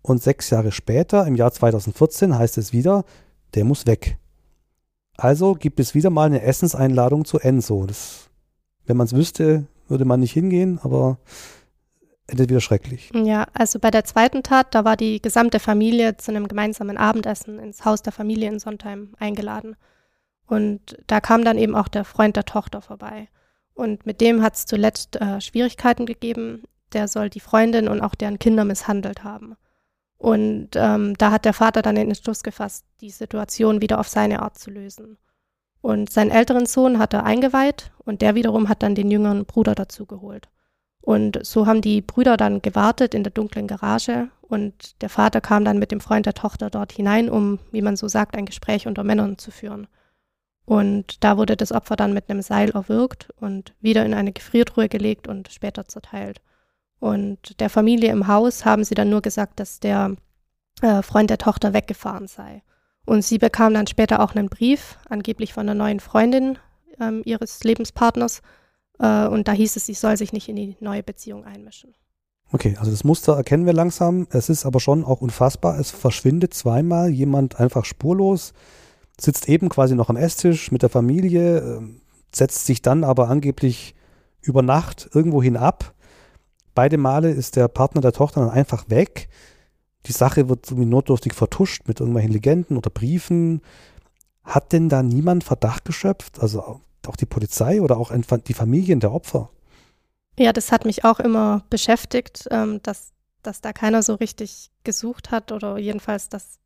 Und 0.00 0.22
sechs 0.22 0.48
Jahre 0.48 0.72
später, 0.72 1.26
im 1.26 1.36
Jahr 1.36 1.52
2014, 1.52 2.38
heißt 2.38 2.56
es 2.56 2.72
wieder, 2.72 3.04
der 3.52 3.66
muss 3.66 3.86
weg. 3.86 4.16
Also 5.18 5.52
gibt 5.52 5.80
es 5.80 5.94
wieder 5.94 6.08
mal 6.08 6.24
eine 6.24 6.40
Essenseinladung 6.40 7.26
zu 7.26 7.38
Enzo. 7.38 7.84
Das, 7.84 8.30
wenn 8.86 8.96
man 8.96 9.06
es 9.06 9.14
wüsste, 9.14 9.66
würde 9.86 10.06
man 10.06 10.20
nicht 10.20 10.32
hingehen, 10.32 10.80
aber 10.82 11.18
endet 12.26 12.48
wieder 12.48 12.62
schrecklich. 12.62 13.10
Ja, 13.12 13.46
also 13.52 13.80
bei 13.80 13.90
der 13.90 14.04
zweiten 14.04 14.42
Tat, 14.42 14.74
da 14.74 14.86
war 14.86 14.96
die 14.96 15.20
gesamte 15.20 15.60
Familie 15.60 16.16
zu 16.16 16.30
einem 16.30 16.48
gemeinsamen 16.48 16.96
Abendessen 16.96 17.58
ins 17.58 17.84
Haus 17.84 18.00
der 18.00 18.14
Familie 18.14 18.48
in 18.48 18.58
Sondheim 18.58 19.10
eingeladen. 19.18 19.76
Und 20.50 20.98
da 21.06 21.20
kam 21.20 21.44
dann 21.44 21.58
eben 21.58 21.76
auch 21.76 21.86
der 21.86 22.04
Freund 22.04 22.34
der 22.34 22.44
Tochter 22.44 22.82
vorbei. 22.82 23.28
Und 23.72 24.04
mit 24.04 24.20
dem 24.20 24.42
hat 24.42 24.56
es 24.56 24.66
zuletzt 24.66 25.14
äh, 25.20 25.40
Schwierigkeiten 25.40 26.06
gegeben. 26.06 26.64
Der 26.92 27.06
soll 27.06 27.30
die 27.30 27.38
Freundin 27.38 27.86
und 27.86 28.00
auch 28.00 28.16
deren 28.16 28.40
Kinder 28.40 28.64
misshandelt 28.64 29.22
haben. 29.22 29.54
Und 30.18 30.70
ähm, 30.74 31.16
da 31.18 31.30
hat 31.30 31.44
der 31.44 31.52
Vater 31.52 31.82
dann 31.82 31.94
den 31.94 32.08
Entschluss 32.08 32.42
gefasst, 32.42 32.84
die 33.00 33.10
Situation 33.10 33.80
wieder 33.80 34.00
auf 34.00 34.08
seine 34.08 34.42
Art 34.42 34.58
zu 34.58 34.72
lösen. 34.72 35.18
Und 35.82 36.10
seinen 36.10 36.32
älteren 36.32 36.66
Sohn 36.66 36.98
hat 36.98 37.14
er 37.14 37.24
eingeweiht 37.24 37.92
und 37.98 38.20
der 38.20 38.34
wiederum 38.34 38.68
hat 38.68 38.82
dann 38.82 38.96
den 38.96 39.08
jüngeren 39.12 39.46
Bruder 39.46 39.76
dazu 39.76 40.04
geholt. 40.04 40.48
Und 41.00 41.38
so 41.46 41.64
haben 41.66 41.80
die 41.80 42.02
Brüder 42.02 42.36
dann 42.36 42.60
gewartet 42.60 43.14
in 43.14 43.22
der 43.22 43.32
dunklen 43.32 43.68
Garage 43.68 44.28
und 44.42 45.00
der 45.00 45.10
Vater 45.10 45.40
kam 45.40 45.64
dann 45.64 45.78
mit 45.78 45.92
dem 45.92 46.00
Freund 46.00 46.26
der 46.26 46.34
Tochter 46.34 46.70
dort 46.70 46.90
hinein, 46.90 47.30
um, 47.30 47.60
wie 47.70 47.82
man 47.82 47.96
so 47.96 48.08
sagt, 48.08 48.36
ein 48.36 48.46
Gespräch 48.46 48.88
unter 48.88 49.04
Männern 49.04 49.38
zu 49.38 49.52
führen. 49.52 49.86
Und 50.70 51.24
da 51.24 51.36
wurde 51.36 51.56
das 51.56 51.72
Opfer 51.72 51.96
dann 51.96 52.14
mit 52.14 52.30
einem 52.30 52.42
Seil 52.42 52.70
erwürgt 52.70 53.30
und 53.40 53.74
wieder 53.80 54.06
in 54.06 54.14
eine 54.14 54.30
Gefriertruhe 54.30 54.88
gelegt 54.88 55.26
und 55.26 55.48
später 55.50 55.88
zerteilt. 55.88 56.40
Und 57.00 57.58
der 57.58 57.68
Familie 57.68 58.12
im 58.12 58.28
Haus 58.28 58.64
haben 58.64 58.84
sie 58.84 58.94
dann 58.94 59.10
nur 59.10 59.20
gesagt, 59.20 59.58
dass 59.58 59.80
der 59.80 60.14
äh, 60.80 61.02
Freund 61.02 61.28
der 61.28 61.38
Tochter 61.38 61.72
weggefahren 61.72 62.28
sei. 62.28 62.62
Und 63.04 63.24
sie 63.24 63.38
bekam 63.38 63.74
dann 63.74 63.88
später 63.88 64.20
auch 64.20 64.36
einen 64.36 64.48
Brief, 64.48 64.96
angeblich 65.08 65.52
von 65.52 65.62
einer 65.62 65.74
neuen 65.74 65.98
Freundin 65.98 66.56
ähm, 67.00 67.22
ihres 67.24 67.64
Lebenspartners. 67.64 68.40
Äh, 69.00 69.26
und 69.26 69.48
da 69.48 69.52
hieß 69.52 69.74
es, 69.74 69.86
sie 69.86 69.94
soll 69.94 70.16
sich 70.16 70.32
nicht 70.32 70.48
in 70.48 70.54
die 70.54 70.76
neue 70.78 71.02
Beziehung 71.02 71.44
einmischen. 71.46 71.96
Okay, 72.52 72.76
also 72.78 72.92
das 72.92 73.02
Muster 73.02 73.34
erkennen 73.34 73.66
wir 73.66 73.72
langsam. 73.72 74.28
Es 74.30 74.48
ist 74.48 74.64
aber 74.64 74.78
schon 74.78 75.02
auch 75.02 75.20
unfassbar. 75.20 75.80
Es 75.80 75.90
verschwindet 75.90 76.54
zweimal 76.54 77.10
jemand 77.10 77.58
einfach 77.58 77.84
spurlos, 77.84 78.52
sitzt 79.20 79.48
eben 79.48 79.68
quasi 79.68 79.94
noch 79.94 80.08
am 80.08 80.16
Esstisch 80.16 80.72
mit 80.72 80.82
der 80.82 80.88
Familie, 80.88 81.58
äh, 81.58 81.80
setzt 82.34 82.66
sich 82.66 82.82
dann 82.82 83.04
aber 83.04 83.28
angeblich 83.28 83.94
über 84.42 84.62
Nacht 84.62 85.10
irgendwohin 85.12 85.56
ab 85.56 85.94
Beide 86.74 86.98
Male 86.98 87.30
ist 87.30 87.56
der 87.56 87.68
Partner 87.68 88.00
der 88.00 88.12
Tochter 88.12 88.40
dann 88.40 88.50
einfach 88.50 88.88
weg. 88.88 89.28
Die 90.06 90.12
Sache 90.12 90.48
wird 90.48 90.70
irgendwie 90.70 90.88
notdürftig 90.88 91.34
vertuscht 91.34 91.86
mit 91.86 92.00
irgendwelchen 92.00 92.32
Legenden 92.32 92.76
oder 92.76 92.90
Briefen. 92.90 93.60
Hat 94.44 94.72
denn 94.72 94.88
da 94.88 95.02
niemand 95.02 95.44
Verdacht 95.44 95.84
geschöpft? 95.84 96.40
Also 96.40 96.80
auch 97.06 97.16
die 97.16 97.26
Polizei 97.26 97.82
oder 97.82 97.98
auch 97.98 98.12
die 98.46 98.54
Familien 98.54 99.00
der 99.00 99.12
Opfer? 99.12 99.50
Ja, 100.38 100.52
das 100.52 100.72
hat 100.72 100.84
mich 100.84 101.04
auch 101.04 101.20
immer 101.20 101.64
beschäftigt, 101.68 102.48
ähm, 102.50 102.80
dass, 102.82 103.12
dass 103.42 103.60
da 103.60 103.72
keiner 103.72 104.02
so 104.02 104.14
richtig 104.14 104.70
gesucht 104.84 105.30
hat 105.30 105.52
oder 105.52 105.76
jedenfalls, 105.76 106.28
dass 106.28 106.60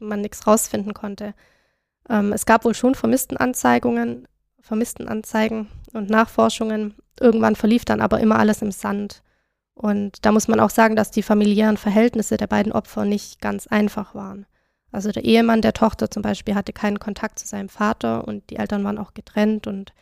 man 0.00 0.22
nichts 0.22 0.46
rausfinden 0.46 0.94
konnte. 0.94 1.34
Ähm, 2.08 2.32
es 2.32 2.46
gab 2.46 2.64
wohl 2.64 2.74
schon 2.74 2.94
Vermisstenanzeigungen, 2.94 4.26
Vermisstenanzeigen 4.60 5.68
und 5.92 6.10
Nachforschungen. 6.10 6.94
Irgendwann 7.18 7.56
verlief 7.56 7.84
dann 7.84 8.00
aber 8.00 8.20
immer 8.20 8.38
alles 8.38 8.62
im 8.62 8.72
Sand. 8.72 9.22
Und 9.74 10.24
da 10.26 10.32
muss 10.32 10.48
man 10.48 10.60
auch 10.60 10.70
sagen, 10.70 10.96
dass 10.96 11.10
die 11.10 11.22
familiären 11.22 11.76
Verhältnisse 11.76 12.36
der 12.36 12.46
beiden 12.46 12.72
Opfer 12.72 13.04
nicht 13.04 13.40
ganz 13.40 13.66
einfach 13.66 14.14
waren. 14.14 14.46
Also 14.92 15.12
der 15.12 15.24
Ehemann 15.24 15.62
der 15.62 15.72
Tochter 15.72 16.10
zum 16.10 16.22
Beispiel 16.22 16.54
hatte 16.54 16.72
keinen 16.72 16.98
Kontakt 16.98 17.38
zu 17.38 17.46
seinem 17.46 17.68
Vater 17.68 18.26
und 18.26 18.50
die 18.50 18.56
Eltern 18.56 18.84
waren 18.84 18.98
auch 18.98 19.14
getrennt 19.14 19.66
und 19.66 19.92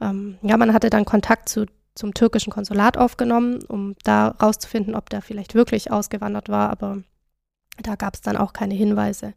ähm, 0.00 0.38
ja, 0.42 0.56
man 0.56 0.74
hatte 0.74 0.90
dann 0.90 1.06
Kontakt 1.06 1.48
zu, 1.48 1.66
zum 1.94 2.12
türkischen 2.12 2.52
Konsulat 2.52 2.98
aufgenommen, 2.98 3.64
um 3.64 3.94
da 4.04 4.28
rauszufinden, 4.28 4.94
ob 4.94 5.08
der 5.08 5.22
vielleicht 5.22 5.54
wirklich 5.54 5.90
ausgewandert 5.90 6.50
war, 6.50 6.70
aber 6.70 7.02
da 7.82 7.94
gab 7.94 8.14
es 8.14 8.20
dann 8.20 8.36
auch 8.36 8.52
keine 8.52 8.74
Hinweise. 8.74 9.32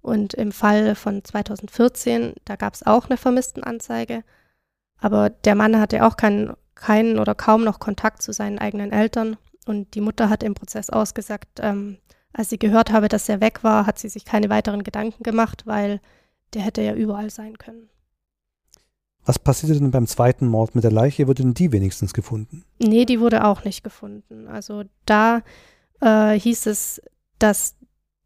Und 0.00 0.34
im 0.34 0.52
Fall 0.52 0.94
von 0.94 1.24
2014, 1.24 2.34
da 2.44 2.56
gab 2.56 2.74
es 2.74 2.86
auch 2.86 3.06
eine 3.06 3.16
Vermisstenanzeige, 3.16 4.22
aber 4.98 5.30
der 5.30 5.54
Mann 5.54 5.78
hatte 5.78 6.06
auch 6.06 6.16
keinen 6.16 6.54
keinen 6.78 7.18
oder 7.18 7.34
kaum 7.34 7.64
noch 7.64 7.80
Kontakt 7.80 8.22
zu 8.22 8.32
seinen 8.32 8.58
eigenen 8.58 8.92
Eltern. 8.92 9.36
Und 9.66 9.94
die 9.94 10.00
Mutter 10.00 10.30
hat 10.30 10.42
im 10.42 10.54
Prozess 10.54 10.90
ausgesagt, 10.90 11.60
ähm, 11.60 11.98
als 12.32 12.50
sie 12.50 12.58
gehört 12.58 12.92
habe, 12.92 13.08
dass 13.08 13.28
er 13.28 13.40
weg 13.40 13.64
war, 13.64 13.86
hat 13.86 13.98
sie 13.98 14.08
sich 14.08 14.24
keine 14.24 14.48
weiteren 14.48 14.84
Gedanken 14.84 15.22
gemacht, 15.22 15.66
weil 15.66 16.00
der 16.54 16.62
hätte 16.62 16.82
ja 16.82 16.94
überall 16.94 17.30
sein 17.30 17.58
können. 17.58 17.90
Was 19.26 19.38
passierte 19.38 19.78
denn 19.78 19.90
beim 19.90 20.06
zweiten 20.06 20.46
Mord 20.46 20.74
mit 20.74 20.84
der 20.84 20.92
Leiche? 20.92 21.26
Wurde 21.26 21.42
denn 21.42 21.52
die 21.52 21.72
wenigstens 21.72 22.14
gefunden? 22.14 22.64
Nee, 22.78 23.04
die 23.04 23.20
wurde 23.20 23.44
auch 23.44 23.64
nicht 23.64 23.84
gefunden. 23.84 24.46
Also 24.46 24.84
da 25.04 25.42
äh, 26.00 26.38
hieß 26.38 26.66
es, 26.66 27.02
dass 27.38 27.74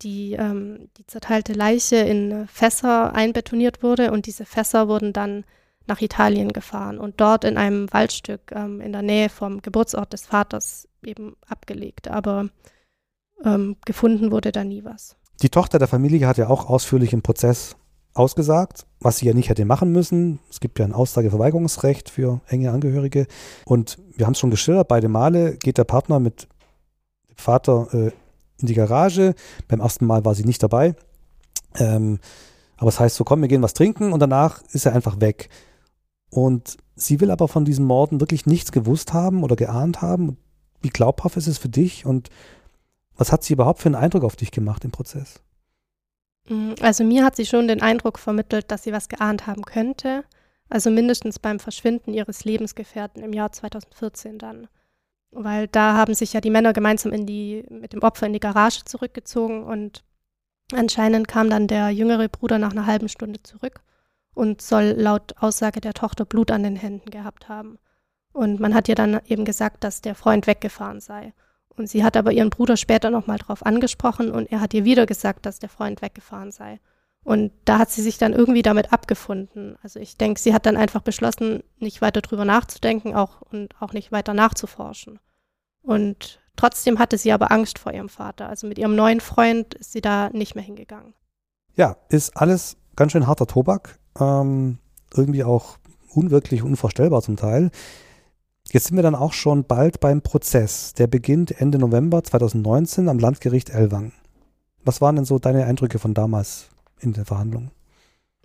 die, 0.03 0.33
ähm, 0.35 0.89
die 0.97 1.07
zerteilte 1.07 1.53
Leiche 1.53 1.97
in 1.97 2.47
Fässer 2.49 3.15
einbetoniert 3.15 3.83
wurde 3.83 4.13
und 4.13 4.27
diese 4.27 4.45
Fässer 4.45 4.89
wurden 4.89 5.13
dann 5.13 5.45
nach 5.87 6.01
Italien 6.01 6.53
gefahren 6.53 6.99
und 6.99 7.21
dort 7.21 7.45
in 7.45 7.57
einem 7.57 7.93
Waldstück 7.93 8.53
ähm, 8.53 8.81
in 8.81 8.93
der 8.93 9.03
Nähe 9.03 9.29
vom 9.29 9.63
Geburtsort 9.63 10.13
des 10.13 10.27
Vaters 10.27 10.89
eben 11.03 11.37
abgelegt. 11.49 12.09
Aber 12.09 12.49
ähm, 13.45 13.77
gefunden 13.85 14.31
wurde 14.31 14.53
da 14.53 14.65
nie 14.65 14.85
was. 14.85 15.17
Die 15.43 15.49
Tochter 15.49 15.79
der 15.79 15.89
Familie 15.89 16.27
hat 16.27 16.39
ja 16.39 16.49
auch 16.49 16.69
ausführlich 16.69 17.13
im 17.13 17.23
Prozess 17.23 17.77
ausgesagt, 18.15 18.87
was 19.01 19.19
sie 19.19 19.27
ja 19.27 19.35
nicht 19.35 19.49
hätte 19.49 19.65
machen 19.65 19.91
müssen. 19.91 20.39
Es 20.51 20.61
gibt 20.61 20.79
ja 20.79 20.85
ein 20.85 20.93
Aussageverweigerungsrecht 20.93 22.11
für 22.11 22.41
enge 22.47 22.71
Angehörige. 22.71 23.27
Und 23.65 23.99
wir 24.15 24.27
haben 24.27 24.33
es 24.33 24.39
schon 24.39 24.51
geschildert, 24.51 24.89
beide 24.89 25.09
Male 25.09 25.57
geht 25.57 25.79
der 25.79 25.85
Partner 25.85 26.21
mit 26.21 26.47
dem 27.29 27.37
Vater 27.37 27.89
äh, 27.93 28.11
in 28.61 28.67
die 28.67 28.75
Garage. 28.75 29.35
Beim 29.69 29.81
ersten 29.81 30.07
Mal 30.07 30.25
war 30.25 30.35
sie 30.35 30.45
nicht 30.45 30.63
dabei. 30.63 30.95
Ähm, 31.77 32.19
aber 32.77 32.89
es 32.89 33.01
heißt 33.01 33.17
so, 33.17 33.25
komm, 33.25 33.43
wir 33.43 33.49
gehen 33.49 33.63
was 33.63 33.75
trinken 33.75 34.13
und 34.13 34.21
danach 34.21 34.63
ist 34.73 34.87
er 34.87 34.95
einfach 34.95 35.21
weg. 35.21 35.49
Und 36.31 36.79
sie 36.97 37.21
will 37.21 37.31
aber 37.31 37.49
von 37.49 37.65
diesen 37.65 37.85
Morden 37.85 38.21
wirklich 38.21 38.47
nichts 38.47 38.73
gewusst 38.73 39.13
haben 39.13 39.45
oder 39.45 39.57
geahnt 39.57 40.03
haben. 40.03 40.37
Wie 40.81 40.91
glaubhaft 40.91 41.37
ist 41.37 41.47
es 41.47 41.59
für 41.59 41.69
dich 41.69 42.07
und 42.07 42.31
was 43.17 43.31
hat 43.31 43.45
sie 43.45 43.53
überhaupt 43.53 43.81
für 43.81 43.87
einen 43.87 43.95
Eindruck 43.95 44.25
auf 44.25 44.37
dich 44.37 44.51
gemacht 44.51 44.85
im 44.85 44.91
Prozess? 44.91 45.41
Mm, 46.49 46.73
also 46.81 47.05
mir 47.05 47.25
hat 47.25 47.37
sie 47.37 47.47
schon 47.47 47.69
den 47.69 47.83
Eindruck 47.83 48.19
vermittelt, 48.19 48.71
dass 48.71 48.83
sie 48.83 48.93
was 48.93 49.09
geahnt 49.09 49.47
haben 49.47 49.63
könnte. 49.63 50.25
Also 50.69 50.91
mindestens 50.91 51.39
beim 51.39 51.59
Verschwinden 51.59 52.15
ihres 52.15 52.45
Lebensgefährten 52.45 53.23
im 53.23 53.33
Jahr 53.33 53.53
2014 53.53 54.39
dann. 54.39 54.69
Weil 55.33 55.67
da 55.67 55.95
haben 55.95 56.15
sich 56.15 56.35
ja 56.35 56.41
die 56.41 56.51
Männer 56.51 56.73
gemeinsam 56.73 57.13
in 57.13 57.27
die, 57.27 57.65
mit 57.71 57.93
dem 57.93 58.03
Opfer 58.03 58.27
in 58.27 58.35
die 58.35 58.41
Garage 58.41 58.85
zurückgezogen 58.85 59.65
und 59.65 60.05
anscheinend 60.73 61.27
kam 61.27 61.51
dann 61.51 61.67
der 61.67 61.91
jüngere 61.91 62.29
Bruder 62.29 62.59
nach 62.59 62.73
einer 62.73 62.87
halben 62.87 63.09
Stunde 63.09 63.43
zurück 63.43 63.81
und 64.35 64.63
soll 64.63 64.95
laut 64.97 65.35
Aussage 65.39 65.81
der 65.81 65.95
Tochter 65.95 66.25
Blut 66.25 66.51
an 66.51 66.63
den 66.63 66.77
Händen 66.77 67.11
gehabt 67.11 67.49
haben. 67.49 67.79
Und 68.33 68.61
man 68.61 68.75
hat 68.75 68.89
ihr 68.89 68.95
dann 68.95 69.21
eben 69.27 69.45
gesagt, 69.45 69.85
dass 69.85 70.01
der 70.01 70.15
Freund 70.15 70.47
weggefahren 70.47 71.01
sei. 71.01 71.35
Und 71.77 71.89
sie 71.89 72.05
hat 72.05 72.17
aber 72.17 72.33
ihren 72.33 72.51
Bruder 72.51 72.77
später 72.77 73.11
nochmal 73.11 73.39
drauf 73.39 73.65
angesprochen 73.65 74.31
und 74.31 74.51
er 74.53 74.61
hat 74.61 74.75
ihr 74.75 74.85
wieder 74.85 75.07
gesagt, 75.07 75.47
dass 75.47 75.59
der 75.59 75.69
Freund 75.69 76.03
weggefahren 76.03 76.53
sei. 76.53 76.81
Und 77.25 77.53
da 77.65 77.79
hat 77.79 77.91
sie 77.91 78.03
sich 78.03 78.19
dann 78.19 78.33
irgendwie 78.33 78.63
damit 78.63 78.93
abgefunden. 78.93 79.77
Also 79.83 80.01
ich 80.01 80.17
denke, 80.17 80.41
sie 80.41 80.53
hat 80.53 80.67
dann 80.67 80.77
einfach 80.77 81.03
beschlossen, 81.03 81.63
nicht 81.79 82.03
weiter 82.03 82.21
drüber 82.21 82.45
nachzudenken 82.45 83.15
auch, 83.15 83.43
und 83.43 83.81
auch 83.81 83.93
nicht 83.93 84.11
weiter 84.11 84.35
nachzuforschen. 84.35 85.21
Und 85.83 86.41
trotzdem 86.57 86.99
hatte 86.99 87.19
sie 87.19 87.33
aber 87.33 87.53
Angst 87.53 87.79
vor 87.79 87.93
ihrem 87.93 88.09
Vater. 88.09 88.49
Also 88.49 88.67
mit 88.67 88.79
ihrem 88.79 88.97
neuen 88.97 89.21
Freund 89.21 89.75
ist 89.75 89.93
sie 89.93 90.01
da 90.01 90.31
nicht 90.31 90.57
mehr 90.57 90.65
hingegangen. 90.65 91.15
Ja, 91.77 91.97
ist 92.09 92.37
alles 92.37 92.77
ganz 92.97 93.13
schön 93.13 93.27
harter 93.27 93.47
Tobak. 93.47 93.99
Ähm, 94.19 94.79
irgendwie 95.15 95.45
auch 95.45 95.79
unwirklich, 96.13 96.63
unvorstellbar 96.63 97.23
zum 97.23 97.37
Teil. 97.37 97.71
Jetzt 98.71 98.87
sind 98.89 98.97
wir 98.97 99.03
dann 99.03 99.15
auch 99.15 99.33
schon 99.33 99.65
bald 99.65 100.01
beim 100.01 100.23
Prozess. 100.23 100.93
Der 100.95 101.07
beginnt 101.07 101.61
Ende 101.61 101.79
November 101.79 102.23
2019 102.23 103.09
am 103.09 103.19
Landgericht 103.19 103.71
Elwang. 103.71 104.13
Was 104.85 105.01
waren 105.01 105.17
denn 105.17 105.25
so 105.25 105.39
deine 105.39 105.67
Eindrücke 105.67 105.99
von 105.99 106.15
damals 106.15 106.72
in 107.03 107.13
der 107.13 107.25
Verhandlung? 107.25 107.71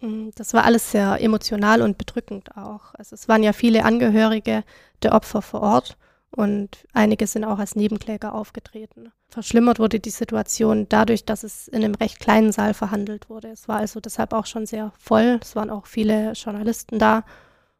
Mm, 0.01 0.29
das 0.35 0.53
war 0.53 0.65
alles 0.65 0.91
sehr 0.91 1.21
emotional 1.21 1.81
und 1.81 1.97
bedrückend 1.97 2.55
auch. 2.57 2.93
Also 2.95 3.13
es 3.13 3.27
waren 3.27 3.43
ja 3.43 3.53
viele 3.53 3.85
Angehörige 3.85 4.63
der 5.03 5.13
Opfer 5.13 5.41
vor 5.41 5.61
Ort 5.61 5.97
und 6.31 6.85
einige 6.93 7.25
sind 7.25 7.45
auch 7.45 7.59
als 7.59 7.75
Nebenkläger 7.75 8.33
aufgetreten. 8.33 9.11
Verschlimmert 9.29 9.79
wurde 9.79 9.99
die 9.99 10.09
Situation 10.09 10.87
dadurch, 10.89 11.25
dass 11.25 11.43
es 11.43 11.67
in 11.67 11.83
einem 11.83 11.95
recht 11.95 12.19
kleinen 12.19 12.51
Saal 12.51 12.73
verhandelt 12.73 13.29
wurde. 13.29 13.49
Es 13.49 13.67
war 13.67 13.77
also 13.77 13.99
deshalb 13.99 14.33
auch 14.33 14.45
schon 14.45 14.65
sehr 14.65 14.91
voll. 14.97 15.39
Es 15.41 15.55
waren 15.55 15.69
auch 15.69 15.85
viele 15.87 16.33
Journalisten 16.33 16.99
da. 16.99 17.23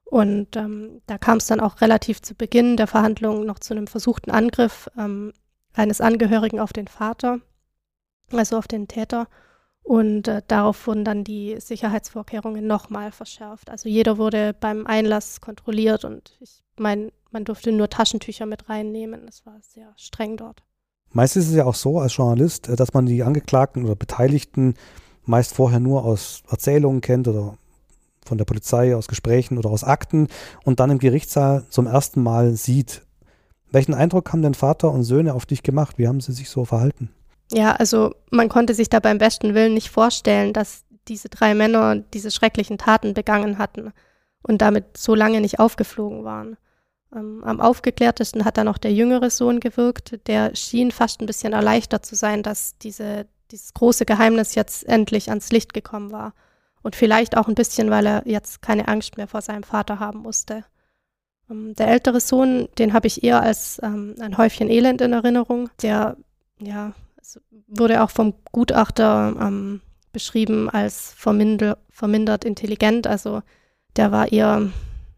Und 0.06 0.56
ähm, 0.56 1.02
da 1.06 1.18
kam 1.18 1.38
es 1.38 1.48
dann 1.48 1.60
auch 1.60 1.82
relativ 1.82 2.22
zu 2.22 2.34
Beginn 2.34 2.78
der 2.78 2.88
Verhandlungen 2.88 3.46
noch 3.46 3.60
zu 3.60 3.74
einem 3.74 3.88
versuchten 3.88 4.32
Angriff 4.32 4.90
ähm, 4.98 5.34
eines 5.74 6.00
Angehörigen 6.00 6.62
auf 6.62 6.72
den 6.72 6.88
Vater, 6.88 7.42
also 8.32 8.58
auf 8.58 8.68
den 8.68 8.88
Täter. 8.88 9.28
Und 9.88 10.28
äh, 10.28 10.42
darauf 10.46 10.86
wurden 10.86 11.06
dann 11.06 11.24
die 11.24 11.56
Sicherheitsvorkehrungen 11.62 12.68
nochmal 12.68 13.14
verschärft. 13.14 13.70
Also 13.70 13.88
jeder 13.88 14.18
wurde 14.18 14.54
beim 14.54 14.86
Einlass 14.86 15.40
kontrolliert 15.40 16.04
und 16.04 16.36
ich 16.42 16.62
meine, 16.78 17.14
man 17.32 17.46
durfte 17.46 17.72
nur 17.72 17.90
Taschentücher 17.90 18.46
mit 18.46 18.68
reinnehmen. 18.68 19.26
Das 19.26 19.46
war 19.46 19.56
sehr 19.62 19.94
streng 19.96 20.36
dort. 20.36 20.62
Meist 21.14 21.38
ist 21.38 21.48
es 21.48 21.56
ja 21.56 21.64
auch 21.64 21.76
so 21.76 22.00
als 22.00 22.18
Journalist, 22.18 22.68
äh, 22.68 22.76
dass 22.76 22.94
man 22.94 23.06
die 23.06 23.24
Angeklagten 23.24 23.86
oder 23.86 23.96
Beteiligten 23.96 24.74
meist 25.24 25.54
vorher 25.54 25.80
nur 25.80 26.04
aus 26.04 26.44
Erzählungen 26.50 27.00
kennt 27.00 27.30
oder 27.30 27.58
von 28.26 28.38
der 28.38 28.44
Polizei, 28.44 28.94
aus 28.94 29.08
Gesprächen 29.08 29.58
oder 29.58 29.70
aus 29.70 29.86
Akten 29.86 30.28
und 30.66 30.82
dann 30.82 30.92
im 30.92 31.00
Gerichtssaal 31.00 31.66
zum 31.70 31.88
ersten 31.88 32.22
Mal 32.22 32.56
sieht. 32.56 33.04
Welchen 33.72 33.94
Eindruck 33.94 34.34
haben 34.34 34.42
denn 34.42 34.54
Vater 34.54 34.92
und 34.92 35.06
Söhne 35.06 35.34
auf 35.34 35.46
dich 35.46 35.64
gemacht? 35.64 35.98
Wie 35.98 36.10
haben 36.10 36.20
sie 36.20 36.34
sich 36.34 36.50
so 36.50 36.66
verhalten? 36.66 37.10
Ja, 37.52 37.74
also 37.74 38.14
man 38.30 38.50
konnte 38.50 38.74
sich 38.74 38.90
da 38.90 39.00
beim 39.00 39.18
besten 39.18 39.54
Willen 39.54 39.74
nicht 39.74 39.90
vorstellen, 39.90 40.54
dass 40.54 40.84
diese 41.08 41.30
drei 41.30 41.54
Männer 41.54 41.96
diese 41.96 42.32
schrecklichen 42.32 42.78
Taten 42.78 43.14
begangen 43.14 43.58
hatten 43.58 43.94
und 44.44 44.62
damit 44.62 44.98
so 44.98 45.16
lange 45.16 45.42
nicht 45.42 45.60
aufgeflogen 45.60 46.24
waren. 46.24 46.58
Ähm, 47.16 47.44
am 47.44 47.62
aufgeklärtesten 47.62 48.44
hat 48.46 48.58
dann 48.58 48.66
noch 48.66 48.78
der 48.78 48.94
jüngere 48.94 49.30
Sohn 49.30 49.60
gewirkt. 49.60 50.28
Der 50.28 50.56
schien 50.56 50.92
fast 50.92 51.22
ein 51.22 51.26
bisschen 51.26 51.54
erleichtert 51.54 52.06
zu 52.06 52.16
sein, 52.16 52.44
dass 52.44 52.78
diese, 52.80 53.28
dieses 53.52 53.74
große 53.74 54.06
Geheimnis 54.06 54.56
jetzt 54.56 54.86
endlich 54.88 55.30
ans 55.30 55.52
Licht 55.52 55.74
gekommen 55.74 56.12
war. 56.12 56.34
Und 56.84 56.96
vielleicht 56.96 57.36
auch 57.36 57.48
ein 57.48 57.56
bisschen, 57.56 57.90
weil 57.90 58.06
er 58.06 58.24
jetzt 58.26 58.62
keine 58.62 58.88
Angst 58.88 59.18
mehr 59.18 59.28
vor 59.28 59.42
seinem 59.42 59.64
Vater 59.64 60.00
haben 60.00 60.20
musste. 60.20 60.64
Ähm, 61.50 61.74
der 61.76 61.88
ältere 61.88 62.20
Sohn, 62.20 62.68
den 62.78 62.94
habe 62.94 63.08
ich 63.08 63.24
eher 63.24 63.42
als 63.42 63.80
ähm, 63.84 64.16
ein 64.20 64.38
Häufchen 64.38 64.70
Elend 64.70 65.02
in 65.02 65.14
Erinnerung. 65.14 65.70
Der, 65.82 66.18
ja, 66.60 66.94
wurde 67.68 68.04
auch 68.04 68.10
vom 68.10 68.34
Gutachter 68.52 69.36
ähm, 69.40 69.82
beschrieben 70.12 70.70
als 70.70 71.14
verminder, 71.16 71.78
vermindert 71.90 72.46
intelligent. 72.46 73.08
Also 73.08 73.42
der 73.96 74.12
war 74.12 74.32
eher 74.32 74.58
ein 74.58 74.74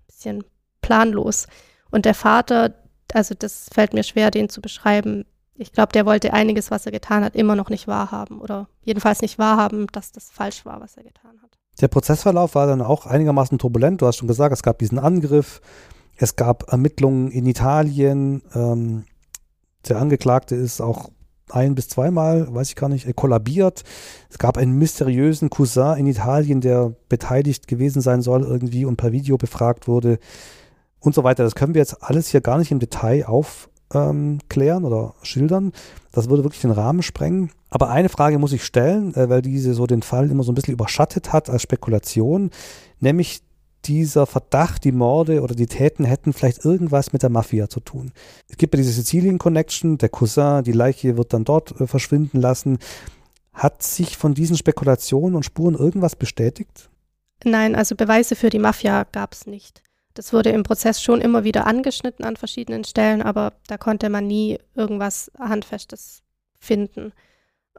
bisschen 0.08 0.44
planlos. 0.82 1.48
Und 1.92 2.06
der 2.06 2.16
Vater, 2.16 2.74
also 3.14 3.36
das 3.38 3.68
fällt 3.72 3.94
mir 3.94 4.04
schwer, 4.04 4.32
den 4.32 4.50
zu 4.50 4.62
beschreiben. 4.62 5.26
Ich 5.56 5.74
glaube, 5.74 5.92
der 5.92 6.06
wollte 6.06 6.34
einiges, 6.34 6.72
was 6.72 6.86
er 6.86 6.92
getan 6.92 7.24
hat, 7.24 7.36
immer 7.36 7.56
noch 7.56 7.70
nicht 7.70 7.88
wahrhaben 7.88 8.40
oder 8.40 8.68
jedenfalls 8.84 9.22
nicht 9.22 9.38
wahrhaben, 9.38 9.88
dass 9.92 10.12
das 10.12 10.30
falsch 10.30 10.66
war, 10.66 10.80
was 10.80 10.96
er 10.96 11.04
getan 11.04 11.40
hat. 11.44 11.58
Der 11.82 11.88
Prozessverlauf 11.88 12.56
war 12.56 12.68
dann 12.68 12.82
auch 12.82 13.06
einigermaßen 13.06 13.58
turbulent. 13.58 14.02
Du 14.02 14.08
hast 14.08 14.18
schon 14.18 14.28
gesagt, 14.28 14.54
es 14.54 14.64
gab 14.64 14.80
diesen 14.80 15.00
Angriff, 15.00 15.62
es 16.18 16.36
gab 16.36 16.72
Ermittlungen 16.72 17.32
in 17.32 17.46
Italien. 17.46 18.42
Ähm, 18.54 19.06
der 19.88 19.98
Angeklagte 19.98 20.56
ist 20.56 20.82
auch 20.82 21.10
ein 21.54 21.76
bis 21.76 21.88
zweimal, 21.88 22.54
weiß 22.54 22.70
ich 22.70 22.76
gar 22.76 22.90
nicht, 22.90 23.14
kollabiert. 23.16 23.84
Es 24.30 24.38
gab 24.38 24.58
einen 24.58 24.78
mysteriösen 24.78 25.50
Cousin 25.50 25.98
in 25.98 26.08
Italien, 26.08 26.62
der 26.62 26.94
beteiligt 27.10 27.68
gewesen 27.68 28.02
sein 28.02 28.22
soll 28.22 28.44
irgendwie 28.44 28.86
und 28.86 28.98
per 28.98 29.12
Video 29.12 29.38
befragt 29.38 29.88
wurde 29.88 30.20
und 31.00 31.16
so 31.16 31.24
weiter. 31.24 31.44
Das 31.44 31.56
können 31.56 31.74
wir 31.74 31.80
jetzt 31.82 32.04
alles 32.04 32.28
hier 32.28 32.42
gar 32.42 32.58
nicht 32.58 32.72
im 32.72 32.80
Detail 32.80 33.26
aufklären 33.26 34.42
ähm, 34.54 34.86
oder 34.86 35.16
schildern. 35.24 35.72
Das 36.12 36.30
würde 36.30 36.44
wirklich 36.44 36.62
den 36.62 36.72
Rahmen 36.72 37.02
sprengen. 37.02 37.52
Aber 37.70 37.90
eine 37.90 38.10
Frage 38.10 38.40
muss 38.40 38.54
ich 38.54 38.64
stellen, 38.64 39.14
äh, 39.16 39.30
weil 39.30 39.42
diese 39.42 39.74
so 39.74 39.86
den 39.86 40.02
Fall 40.02 40.30
immer 40.32 40.44
so 40.44 40.52
ein 40.52 40.56
bisschen 40.56 40.74
überschattet 40.74 41.32
hat 41.32 41.50
als 41.50 41.62
Spekulation, 41.62 42.50
nämlich 43.00 43.42
dieser 43.86 44.26
Verdacht, 44.26 44.84
die 44.84 44.92
Morde 44.92 45.42
oder 45.42 45.56
die 45.56 45.68
Täten 45.68 46.06
hätten 46.06 46.34
vielleicht 46.34 46.66
irgendwas 46.66 47.14
mit 47.14 47.24
der 47.24 47.30
Mafia 47.30 47.70
zu 47.70 47.80
tun. 47.80 48.12
Es 48.48 48.58
gibt 48.58 48.74
ja 48.74 48.78
diese 48.78 48.92
Sizilien-Connection, 48.92 49.98
der 49.98 50.10
Cousin, 50.10 50.64
die 50.64 50.72
Leiche 50.72 51.18
wird 51.18 51.34
dann 51.34 51.46
dort 51.46 51.80
äh, 51.80 51.88
verschwinden 51.88 52.40
lassen. 52.40 52.80
Hat 53.54 53.84
sich 53.84 54.18
von 54.18 54.34
diesen 54.34 54.58
Spekulationen 54.58 55.36
und 55.36 55.44
Spuren 55.44 55.76
irgendwas 55.76 56.16
bestätigt? 56.16 56.90
Nein, 57.44 57.76
also 57.76 57.96
Beweise 57.96 58.36
für 58.36 58.50
die 58.50 58.60
Mafia 58.60 59.06
gab 59.12 59.34
es 59.34 59.48
nicht. 59.48 59.82
Das 60.14 60.34
wurde 60.34 60.50
im 60.50 60.64
Prozess 60.64 61.02
schon 61.02 61.22
immer 61.22 61.44
wieder 61.44 61.66
angeschnitten 61.66 62.26
an 62.26 62.36
verschiedenen 62.36 62.84
Stellen, 62.84 63.22
aber 63.22 63.54
da 63.68 63.78
konnte 63.78 64.10
man 64.10 64.28
nie 64.28 64.60
irgendwas 64.76 65.32
Handfestes 65.40 66.24
finden. 66.60 67.14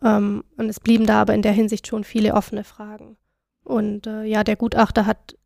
Ähm, 0.03 0.45
und 0.57 0.69
es 0.69 0.81
blieben 0.81 1.07
da 1.07 1.21
aber 1.21 1.35
in 1.35 1.43
der 1.43 1.53
Hinsicht 1.53 1.87
schon 1.87 2.05
viele 2.05 2.35
offene 2.35 2.65
Fragen. 2.65 3.17
Und 3.65 4.07
äh, 4.07 4.25
ja, 4.25 4.43
der 4.45 4.57
Gutachter 4.57 5.07
hat 5.07 5.37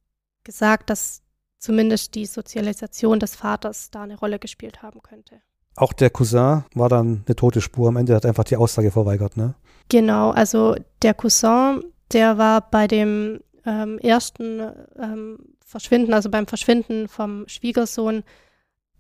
gesagt, 0.45 0.91
dass 0.91 1.23
zumindest 1.59 2.15
die 2.15 2.27
Sozialisation 2.27 3.19
des 3.21 3.35
Vaters 3.37 3.91
da 3.91 4.03
eine 4.03 4.19
Rolle 4.19 4.39
gespielt 4.39 4.83
haben 4.83 5.03
könnte. 5.03 5.41
Auch 5.77 5.93
der 5.93 6.11
Cousin 6.11 6.65
war 6.75 6.89
dann 6.89 7.25
eine 7.27 7.37
tote 7.37 7.61
Spur. 7.61 7.89
Am 7.89 7.97
Ende 7.97 8.15
hat 8.15 8.27
einfach 8.27 8.45
die 8.45 8.57
Aussage 8.57 8.91
verweigert, 8.91 9.37
ne? 9.37 9.55
Genau, 9.89 10.31
also 10.31 10.77
der 11.03 11.15
Cousin, 11.15 11.85
der 12.13 12.39
war 12.39 12.71
bei 12.71 12.87
dem 12.87 13.41
ähm, 13.67 13.99
ersten 13.99 14.61
ähm, 14.99 15.39
Verschwinden, 15.65 16.15
also 16.15 16.31
beim 16.31 16.47
Verschwinden 16.47 17.09
vom 17.09 17.49
Schwiegersohn 17.49 18.23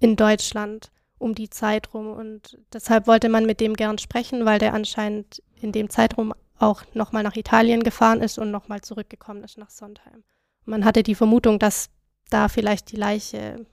in 0.00 0.16
Deutschland 0.16 0.90
um 1.18 1.34
die 1.34 1.50
Zeit 1.50 1.94
rum. 1.94 2.12
Und 2.12 2.58
deshalb 2.72 3.06
wollte 3.06 3.28
man 3.28 3.46
mit 3.46 3.60
dem 3.60 3.74
gern 3.74 3.98
sprechen, 3.98 4.44
weil 4.44 4.58
der 4.58 4.74
anscheinend 4.74 5.42
in 5.60 5.72
dem 5.72 5.90
Zeitraum 5.90 6.34
auch 6.58 6.82
nochmal 6.94 7.22
nach 7.22 7.36
Italien 7.36 7.82
gefahren 7.82 8.20
ist 8.20 8.38
und 8.38 8.50
nochmal 8.50 8.80
zurückgekommen 8.80 9.44
ist 9.44 9.58
nach 9.58 9.70
Sondheim. 9.70 10.24
Man 10.64 10.84
hatte 10.84 11.02
die 11.02 11.14
Vermutung, 11.14 11.58
dass 11.58 11.90
da 12.30 12.48
vielleicht 12.48 12.92
die 12.92 12.96
Leiche 12.96 13.66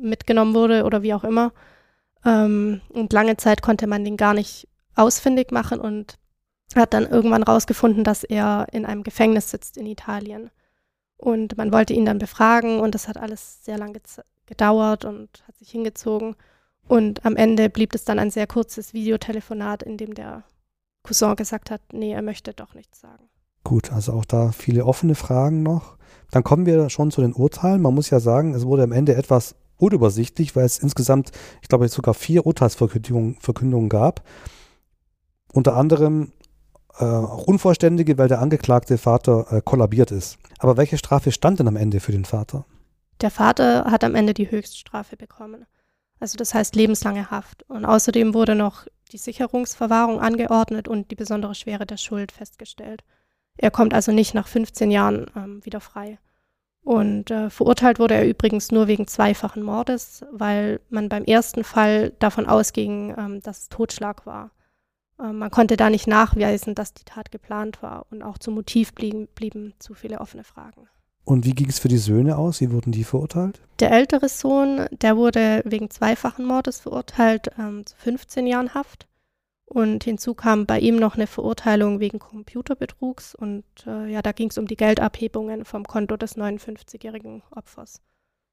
mitgenommen 0.00 0.54
wurde 0.54 0.84
oder 0.84 1.02
wie 1.02 1.14
auch 1.14 1.24
immer. 1.24 1.52
Ähm, 2.24 2.80
und 2.88 3.12
lange 3.12 3.36
Zeit 3.36 3.62
konnte 3.62 3.86
man 3.86 4.04
den 4.04 4.16
gar 4.16 4.34
nicht 4.34 4.68
ausfindig 4.94 5.52
machen 5.52 5.80
und 5.80 6.18
hat 6.74 6.94
dann 6.94 7.08
irgendwann 7.08 7.42
rausgefunden, 7.42 8.04
dass 8.04 8.24
er 8.24 8.66
in 8.72 8.84
einem 8.84 9.02
Gefängnis 9.02 9.50
sitzt 9.50 9.76
in 9.76 9.86
Italien. 9.86 10.50
Und 11.16 11.56
man 11.56 11.72
wollte 11.72 11.94
ihn 11.94 12.04
dann 12.04 12.18
befragen 12.18 12.80
und 12.80 12.94
das 12.94 13.08
hat 13.08 13.16
alles 13.16 13.64
sehr 13.64 13.78
lange 13.78 14.00
gedauert 14.46 15.04
und 15.04 15.44
hat 15.46 15.56
sich 15.56 15.70
hingezogen. 15.70 16.36
Und 16.88 17.24
am 17.24 17.36
Ende 17.36 17.70
blieb 17.70 17.94
es 17.94 18.04
dann 18.04 18.18
ein 18.18 18.30
sehr 18.30 18.46
kurzes 18.46 18.92
Videotelefonat, 18.92 19.82
in 19.82 19.96
dem 19.96 20.14
der 20.14 20.44
Cousin 21.02 21.36
gesagt 21.36 21.70
hat, 21.70 21.80
nee, 21.92 22.12
er 22.12 22.22
möchte 22.22 22.52
doch 22.52 22.74
nichts 22.74 23.00
sagen. 23.00 23.28
Gut, 23.66 23.92
also 23.92 24.12
auch 24.12 24.24
da 24.24 24.52
viele 24.52 24.84
offene 24.84 25.16
Fragen 25.16 25.64
noch. 25.64 25.96
Dann 26.30 26.44
kommen 26.44 26.66
wir 26.66 26.88
schon 26.88 27.10
zu 27.10 27.20
den 27.20 27.32
Urteilen. 27.32 27.82
Man 27.82 27.96
muss 27.96 28.10
ja 28.10 28.20
sagen, 28.20 28.54
es 28.54 28.64
wurde 28.64 28.84
am 28.84 28.92
Ende 28.92 29.16
etwas 29.16 29.56
unübersichtlich, 29.76 30.54
weil 30.54 30.64
es 30.64 30.78
insgesamt, 30.78 31.32
ich 31.62 31.68
glaube, 31.68 31.88
sogar 31.88 32.14
vier 32.14 32.46
Urteilsverkündungen 32.46 33.34
Verkündungen 33.40 33.88
gab. 33.88 34.22
Unter 35.52 35.74
anderem 35.74 36.30
äh, 37.00 37.06
auch 37.06 37.48
unvollständige, 37.48 38.16
weil 38.18 38.28
der 38.28 38.40
angeklagte 38.40 38.98
Vater 38.98 39.46
äh, 39.50 39.62
kollabiert 39.64 40.12
ist. 40.12 40.38
Aber 40.60 40.76
welche 40.76 40.96
Strafe 40.96 41.32
stand 41.32 41.58
denn 41.58 41.66
am 41.66 41.74
Ende 41.74 41.98
für 41.98 42.12
den 42.12 42.24
Vater? 42.24 42.66
Der 43.20 43.32
Vater 43.32 43.86
hat 43.86 44.04
am 44.04 44.14
Ende 44.14 44.32
die 44.32 44.48
Höchststrafe 44.48 45.16
bekommen. 45.16 45.66
Also 46.20 46.36
das 46.36 46.54
heißt 46.54 46.76
lebenslange 46.76 47.32
Haft. 47.32 47.64
Und 47.68 47.84
außerdem 47.84 48.32
wurde 48.32 48.54
noch 48.54 48.86
die 49.10 49.18
Sicherungsverwahrung 49.18 50.20
angeordnet 50.20 50.86
und 50.86 51.10
die 51.10 51.16
besondere 51.16 51.56
Schwere 51.56 51.84
der 51.84 51.96
Schuld 51.96 52.30
festgestellt. 52.30 53.02
Er 53.56 53.70
kommt 53.70 53.94
also 53.94 54.12
nicht 54.12 54.34
nach 54.34 54.48
15 54.48 54.90
Jahren 54.90 55.26
ähm, 55.36 55.64
wieder 55.64 55.80
frei. 55.80 56.18
Und 56.82 57.32
äh, 57.32 57.50
verurteilt 57.50 57.98
wurde 57.98 58.14
er 58.14 58.28
übrigens 58.28 58.70
nur 58.70 58.86
wegen 58.86 59.08
zweifachen 59.08 59.62
Mordes, 59.62 60.24
weil 60.30 60.80
man 60.88 61.08
beim 61.08 61.24
ersten 61.24 61.64
Fall 61.64 62.12
davon 62.20 62.46
ausging, 62.46 63.12
ähm, 63.18 63.40
dass 63.40 63.62
es 63.62 63.68
Totschlag 63.68 64.24
war. 64.24 64.52
Ähm, 65.20 65.38
man 65.38 65.50
konnte 65.50 65.76
da 65.76 65.90
nicht 65.90 66.06
nachweisen, 66.06 66.76
dass 66.76 66.94
die 66.94 67.04
Tat 67.04 67.32
geplant 67.32 67.82
war. 67.82 68.06
Und 68.10 68.22
auch 68.22 68.38
zum 68.38 68.54
Motiv 68.54 68.94
blieben, 68.94 69.26
blieben 69.34 69.74
zu 69.80 69.94
viele 69.94 70.20
offene 70.20 70.44
Fragen. 70.44 70.86
Und 71.24 71.44
wie 71.44 71.54
ging 71.54 71.68
es 71.68 71.80
für 71.80 71.88
die 71.88 71.98
Söhne 71.98 72.38
aus? 72.38 72.60
Wie 72.60 72.70
wurden 72.70 72.92
die 72.92 73.02
verurteilt? 73.02 73.60
Der 73.80 73.90
ältere 73.90 74.28
Sohn, 74.28 74.86
der 74.92 75.16
wurde 75.16 75.62
wegen 75.64 75.90
zweifachen 75.90 76.46
Mordes 76.46 76.78
verurteilt 76.78 77.50
ähm, 77.58 77.84
zu 77.84 77.96
15 77.96 78.46
Jahren 78.46 78.74
Haft. 78.74 79.08
Und 79.66 80.04
hinzu 80.04 80.34
kam 80.34 80.64
bei 80.64 80.78
ihm 80.78 80.96
noch 80.96 81.16
eine 81.16 81.26
Verurteilung 81.26 81.98
wegen 81.98 82.20
Computerbetrugs 82.20 83.34
und 83.34 83.64
äh, 83.84 84.12
ja, 84.12 84.22
da 84.22 84.30
ging 84.30 84.48
es 84.48 84.58
um 84.58 84.66
die 84.66 84.76
Geldabhebungen 84.76 85.64
vom 85.64 85.84
Konto 85.84 86.16
des 86.16 86.36
59-jährigen 86.36 87.42
Opfers. 87.50 88.00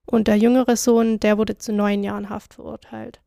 Und 0.06 0.28
der 0.28 0.38
jüngere 0.38 0.76
Sohn, 0.76 1.20
der 1.20 1.38
wurde 1.38 1.58
zu 1.58 1.72
neun 1.72 2.04
Jahren 2.04 2.30
Haft 2.30 2.56
verurteilt. 2.56 3.22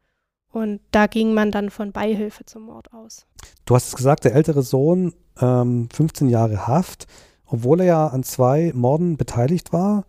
Und 0.53 0.81
da 0.91 1.07
ging 1.07 1.33
man 1.33 1.53
dann 1.53 1.71
von 1.71 1.93
Beihilfe 1.93 2.45
zum 2.45 2.65
Mord 2.65 2.93
aus. 2.93 3.27
Du 3.67 3.75
hast 3.75 3.89
es 3.89 3.97
gesagt, 3.97 4.25
der 4.25 4.35
ältere 4.35 4.63
Sohn, 4.63 5.15
ähm, 5.41 5.89
15 5.93 6.29
Jahre 6.29 6.67
Haft, 6.67 7.07
obwohl 7.47 7.81
er 7.81 7.87
ja 7.87 8.07
an 8.09 8.25
zwei 8.25 8.73
Morden 8.75 9.17
beteiligt 9.17 9.73
war. 9.73 10.07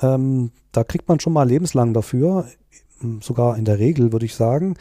Ähm, 0.00 0.50
da 0.72 0.84
kriegt 0.84 1.08
man 1.08 1.20
schon 1.20 1.32
mal 1.32 1.48
lebenslang 1.48 1.94
dafür, 1.94 2.46
sogar 3.20 3.56
in 3.56 3.64
der 3.64 3.78
Regel, 3.78 4.12
würde 4.12 4.26
ich 4.26 4.34
sagen. 4.34 4.76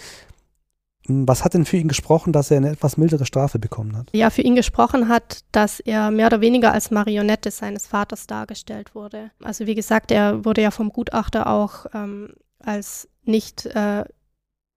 Hm, 1.07 1.27
was 1.27 1.43
hat 1.43 1.53
denn 1.53 1.65
für 1.65 1.77
ihn 1.77 1.87
gesprochen, 1.87 2.33
dass 2.33 2.51
er 2.51 2.57
eine 2.57 2.71
etwas 2.71 2.97
mildere 2.97 3.25
Strafe 3.25 3.59
bekommen 3.59 3.97
hat? 3.97 4.09
Ja, 4.13 4.29
für 4.29 4.41
ihn 4.41 4.55
gesprochen 4.55 5.09
hat, 5.09 5.43
dass 5.51 5.79
er 5.79 6.11
mehr 6.11 6.27
oder 6.27 6.41
weniger 6.41 6.71
als 6.71 6.91
Marionette 6.91 7.51
seines 7.51 7.87
Vaters 7.87 8.27
dargestellt 8.27 8.95
wurde. 8.95 9.31
Also 9.41 9.67
wie 9.67 9.75
gesagt, 9.75 10.11
er 10.11 10.45
wurde 10.45 10.61
ja 10.61 10.71
vom 10.71 10.89
Gutachter 10.89 11.47
auch 11.47 11.85
ähm, 11.93 12.33
als 12.59 13.09
nicht, 13.23 13.65
äh, 13.65 14.05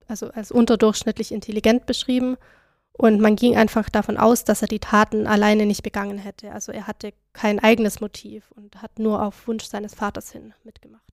also 0.09 0.31
als 0.31 0.51
unterdurchschnittlich 0.51 1.33
intelligent 1.33 1.87
beschrieben. 1.87 2.37
Und 2.99 3.21
man 3.21 3.37
ging 3.37 3.57
einfach 3.57 3.91
davon 3.91 4.17
aus, 4.17 4.45
dass 4.45 4.63
er 4.63 4.69
die 4.69 4.79
Taten 4.79 5.27
alleine 5.27 5.67
nicht 5.67 5.83
begangen 5.83 6.17
hätte. 6.17 6.53
Also 6.53 6.73
er 6.73 6.87
hatte 6.87 7.13
kein 7.35 7.59
eigenes 7.59 8.01
Motiv 8.01 8.51
und 8.53 8.81
hat 8.81 8.99
nur 8.99 9.23
auf 9.23 9.47
Wunsch 9.47 9.65
seines 9.65 9.95
Vaters 9.95 10.33
hin 10.33 10.55
mitgemacht. 10.65 11.06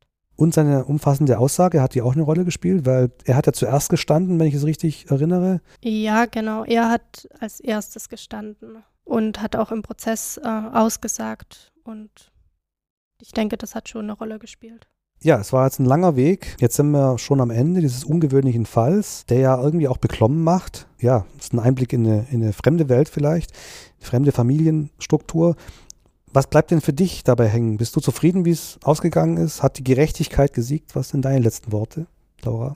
Und 0.43 0.53
seine 0.53 0.84
umfassende 0.84 1.39
Aussage 1.39 1.82
hat 1.82 1.95
die 1.95 2.01
auch 2.01 2.15
eine 2.15 2.23
Rolle 2.23 2.43
gespielt, 2.43 2.86
weil 2.86 3.12
er 3.23 3.38
hat 3.38 3.45
ja 3.45 3.53
zuerst 3.53 3.88
gestanden, 3.88 4.39
wenn 4.39 4.47
ich 4.47 4.56
es 4.56 4.65
richtig 4.65 5.10
erinnere. 5.10 5.62
Ja, 5.82 6.25
genau. 6.25 6.65
Er 6.65 6.89
hat 6.89 7.29
als 7.39 7.62
erstes 7.62 8.10
gestanden 8.10 8.84
und 9.06 9.41
hat 9.41 9.56
auch 9.56 9.71
im 9.71 9.84
Prozess 9.84 10.38
äh, 10.43 10.49
ausgesagt. 10.49 11.71
Und 11.86 12.10
ich 13.21 13.32
denke, 13.32 13.56
das 13.56 13.73
hat 13.73 13.88
schon 13.88 14.01
eine 14.01 14.12
Rolle 14.12 14.38
gespielt. 14.38 14.86
Ja, 15.21 15.39
es 15.39 15.53
war 15.53 15.63
jetzt 15.63 15.79
ein 15.79 15.86
langer 15.86 16.17
Weg. 16.17 16.58
Jetzt 16.60 16.75
sind 16.75 16.91
wir 16.91 17.17
schon 17.19 17.39
am 17.39 17.49
Ende 17.49 17.79
dieses 17.79 18.03
ungewöhnlichen 18.03 18.65
Falls, 18.65 19.25
der 19.27 19.39
ja 19.39 19.63
irgendwie 19.63 19.88
auch 19.88 19.97
beklommen 19.97 20.43
macht. 20.43 20.88
Ja, 20.99 21.25
ist 21.39 21.53
ein 21.53 21.60
Einblick 21.60 21.93
in 21.93 22.06
eine, 22.06 22.25
in 22.32 22.43
eine 22.43 22.51
fremde 22.51 22.89
Welt 22.89 23.08
vielleicht, 23.08 23.53
fremde 23.97 24.34
Familienstruktur. 24.34 25.56
Was 26.33 26.47
bleibt 26.47 26.71
denn 26.71 26.81
für 26.81 26.93
dich 26.93 27.23
dabei 27.23 27.47
hängen? 27.47 27.77
Bist 27.77 27.95
du 27.95 27.99
zufrieden, 27.99 28.43
wie 28.43 28.51
es 28.51 28.79
ausgegangen 28.83 29.37
ist? 29.37 29.61
Hat 29.61 29.77
die 29.77 29.83
Gerechtigkeit 29.83 30.51
gesiegt? 30.51 30.95
Was 30.95 31.09
sind 31.09 31.23
deine 31.23 31.39
letzten 31.39 31.71
Worte, 31.71 32.07
Laura? 32.41 32.75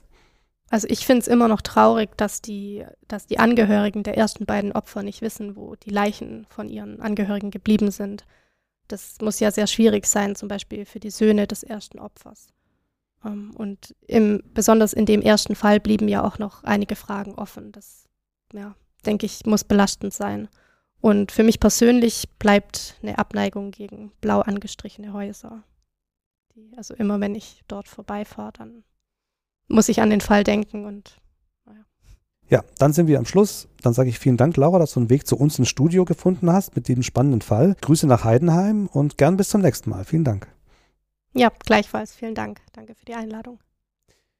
Also 0.69 0.87
ich 0.89 1.05
finde 1.05 1.21
es 1.21 1.27
immer 1.27 1.47
noch 1.47 1.61
traurig, 1.61 2.15
dass 2.17 2.41
die, 2.41 2.85
dass 3.07 3.25
die 3.25 3.39
Angehörigen 3.39 4.03
der 4.03 4.17
ersten 4.17 4.45
beiden 4.45 4.73
Opfer 4.73 5.01
nicht 5.01 5.21
wissen, 5.21 5.55
wo 5.55 5.75
die 5.75 5.89
Leichen 5.89 6.45
von 6.49 6.69
ihren 6.69 7.01
Angehörigen 7.01 7.51
geblieben 7.51 7.89
sind. 7.91 8.25
das 8.89 9.17
muss 9.21 9.39
ja 9.41 9.51
sehr 9.51 9.67
schwierig 9.67 10.05
sein, 10.05 10.35
zum 10.35 10.47
Beispiel 10.47 10.85
für 10.85 10.99
die 10.99 11.09
Söhne 11.09 11.47
des 11.47 11.63
ersten 11.63 11.99
Opfers. 11.99 12.47
Ähm, 13.25 13.51
und 13.55 13.95
im, 14.07 14.41
besonders 14.53 14.93
in 14.93 15.05
dem 15.05 15.21
ersten 15.21 15.55
Fall 15.55 15.79
blieben 15.79 16.07
ja 16.07 16.23
auch 16.23 16.37
noch 16.37 16.63
einige 16.63 16.95
Fragen 16.95 17.33
offen. 17.35 17.71
Das, 17.71 18.05
ja, 18.53 18.75
denke 19.05 19.25
ich, 19.25 19.45
muss 19.45 19.63
belastend 19.63 20.13
sein. 20.13 20.47
Und 21.01 21.31
für 21.31 21.43
mich 21.43 21.59
persönlich 21.59 22.27
bleibt 22.39 22.97
eine 23.01 23.17
Abneigung 23.17 23.71
gegen 23.71 24.11
blau 24.19 24.41
angestrichene 24.41 25.13
Häuser. 25.13 25.63
Die, 26.55 26.71
also 26.75 26.93
immer 26.95 27.19
wenn 27.19 27.35
ich 27.35 27.63
dort 27.67 27.87
vorbeifahre, 27.87 28.51
dann 28.53 28.83
muss 29.67 29.89
ich 29.89 30.01
an 30.01 30.09
den 30.09 30.21
Fall 30.21 30.43
denken 30.43 30.85
und 30.85 31.17
naja. 31.65 31.85
Ja, 32.49 32.63
dann 32.79 32.93
sind 32.93 33.07
wir 33.07 33.19
am 33.19 33.25
Schluss. 33.25 33.67
Dann 33.81 33.93
sage 33.93 34.09
ich 34.09 34.17
vielen 34.17 34.37
Dank, 34.37 34.57
Laura, 34.57 34.79
dass 34.79 34.93
du 34.93 34.99
einen 34.99 35.09
Weg 35.09 35.27
zu 35.27 35.37
uns 35.37 35.59
ins 35.59 35.69
Studio 35.69 36.03
gefunden 36.05 36.51
hast 36.51 36.75
mit 36.75 36.87
diesem 36.87 37.03
spannenden 37.03 37.41
Fall. 37.41 37.75
Grüße 37.81 38.07
nach 38.07 38.23
Heidenheim 38.23 38.87
und 38.87 39.17
gern 39.17 39.37
bis 39.37 39.49
zum 39.49 39.61
nächsten 39.61 39.89
Mal. 39.89 40.03
Vielen 40.03 40.23
Dank. 40.23 40.47
Ja, 41.33 41.51
gleichfalls. 41.65 42.15
Vielen 42.15 42.33
Dank. 42.33 42.61
Danke 42.73 42.95
für 42.95 43.05
die 43.05 43.13
Einladung. 43.13 43.59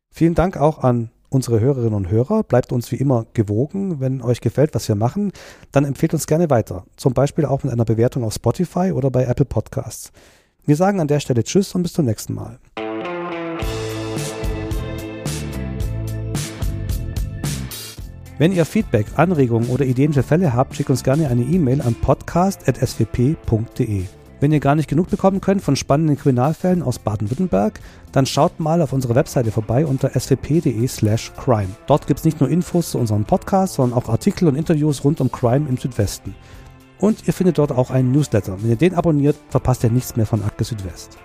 Vielen 0.09 0.33
Dank 0.33 0.57
auch 0.57 0.79
an 0.79 1.11
unsere 1.29 1.59
Hörerinnen 1.59 1.93
und 1.93 2.09
Hörer. 2.09 2.43
Bleibt 2.43 2.71
uns 2.71 2.91
wie 2.91 2.97
immer 2.97 3.25
gewogen. 3.33 3.99
Wenn 3.99 4.21
euch 4.21 4.41
gefällt, 4.41 4.73
was 4.75 4.87
wir 4.87 4.95
machen, 4.95 5.31
dann 5.71 5.85
empfehlt 5.85 6.13
uns 6.13 6.27
gerne 6.27 6.49
weiter. 6.49 6.85
Zum 6.95 7.13
Beispiel 7.13 7.45
auch 7.45 7.63
mit 7.63 7.73
einer 7.73 7.85
Bewertung 7.85 8.23
auf 8.23 8.33
Spotify 8.33 8.91
oder 8.91 9.11
bei 9.11 9.25
Apple 9.25 9.45
Podcasts. 9.45 10.11
Wir 10.65 10.75
sagen 10.75 10.99
an 10.99 11.07
der 11.07 11.19
Stelle 11.19 11.43
Tschüss 11.43 11.75
und 11.75 11.83
bis 11.83 11.93
zum 11.93 12.05
nächsten 12.05 12.33
Mal. 12.33 12.59
Wenn 18.37 18.51
ihr 18.51 18.65
Feedback, 18.65 19.07
Anregungen 19.15 19.69
oder 19.69 19.85
Ideen 19.85 20.11
für 20.13 20.21
Fälle 20.21 20.53
habt, 20.53 20.75
schickt 20.75 20.91
uns 20.91 21.03
gerne 21.03 21.29
eine 21.29 21.43
E-Mail 21.43 21.81
an 21.81 21.95
podcast.swp.de. 21.95 24.16
Wenn 24.39 24.51
ihr 24.51 24.59
gar 24.59 24.75
nicht 24.75 24.89
genug 24.89 25.09
bekommen 25.09 25.41
könnt 25.41 25.63
von 25.63 25.75
spannenden 25.75 26.17
Kriminalfällen 26.17 26.83
aus 26.83 26.99
Baden-Württemberg, 26.99 27.79
dann 28.11 28.27
schaut 28.27 28.59
mal 28.59 28.81
auf 28.81 28.93
unserer 28.93 29.15
Webseite 29.15 29.51
vorbei 29.51 29.85
unter 29.85 30.09
swp.de/slash 30.09 31.33
crime. 31.33 31.69
Dort 31.87 32.05
gibt 32.05 32.19
es 32.19 32.25
nicht 32.25 32.39
nur 32.39 32.49
Infos 32.49 32.91
zu 32.91 32.99
unserem 32.99 33.25
Podcast, 33.25 33.75
sondern 33.75 33.97
auch 33.97 34.09
Artikel 34.09 34.47
und 34.47 34.55
Interviews 34.55 35.03
rund 35.03 35.21
um 35.21 35.31
Crime 35.31 35.67
im 35.67 35.77
Südwesten. 35.77 36.35
Und 36.99 37.27
ihr 37.27 37.33
findet 37.33 37.57
dort 37.57 37.71
auch 37.71 37.89
einen 37.89 38.11
Newsletter. 38.11 38.61
Wenn 38.61 38.69
ihr 38.69 38.75
den 38.75 38.93
abonniert, 38.93 39.37
verpasst 39.49 39.83
ihr 39.83 39.91
nichts 39.91 40.15
mehr 40.15 40.25
von 40.25 40.43
Akte 40.43 40.63
Südwest. 40.63 41.17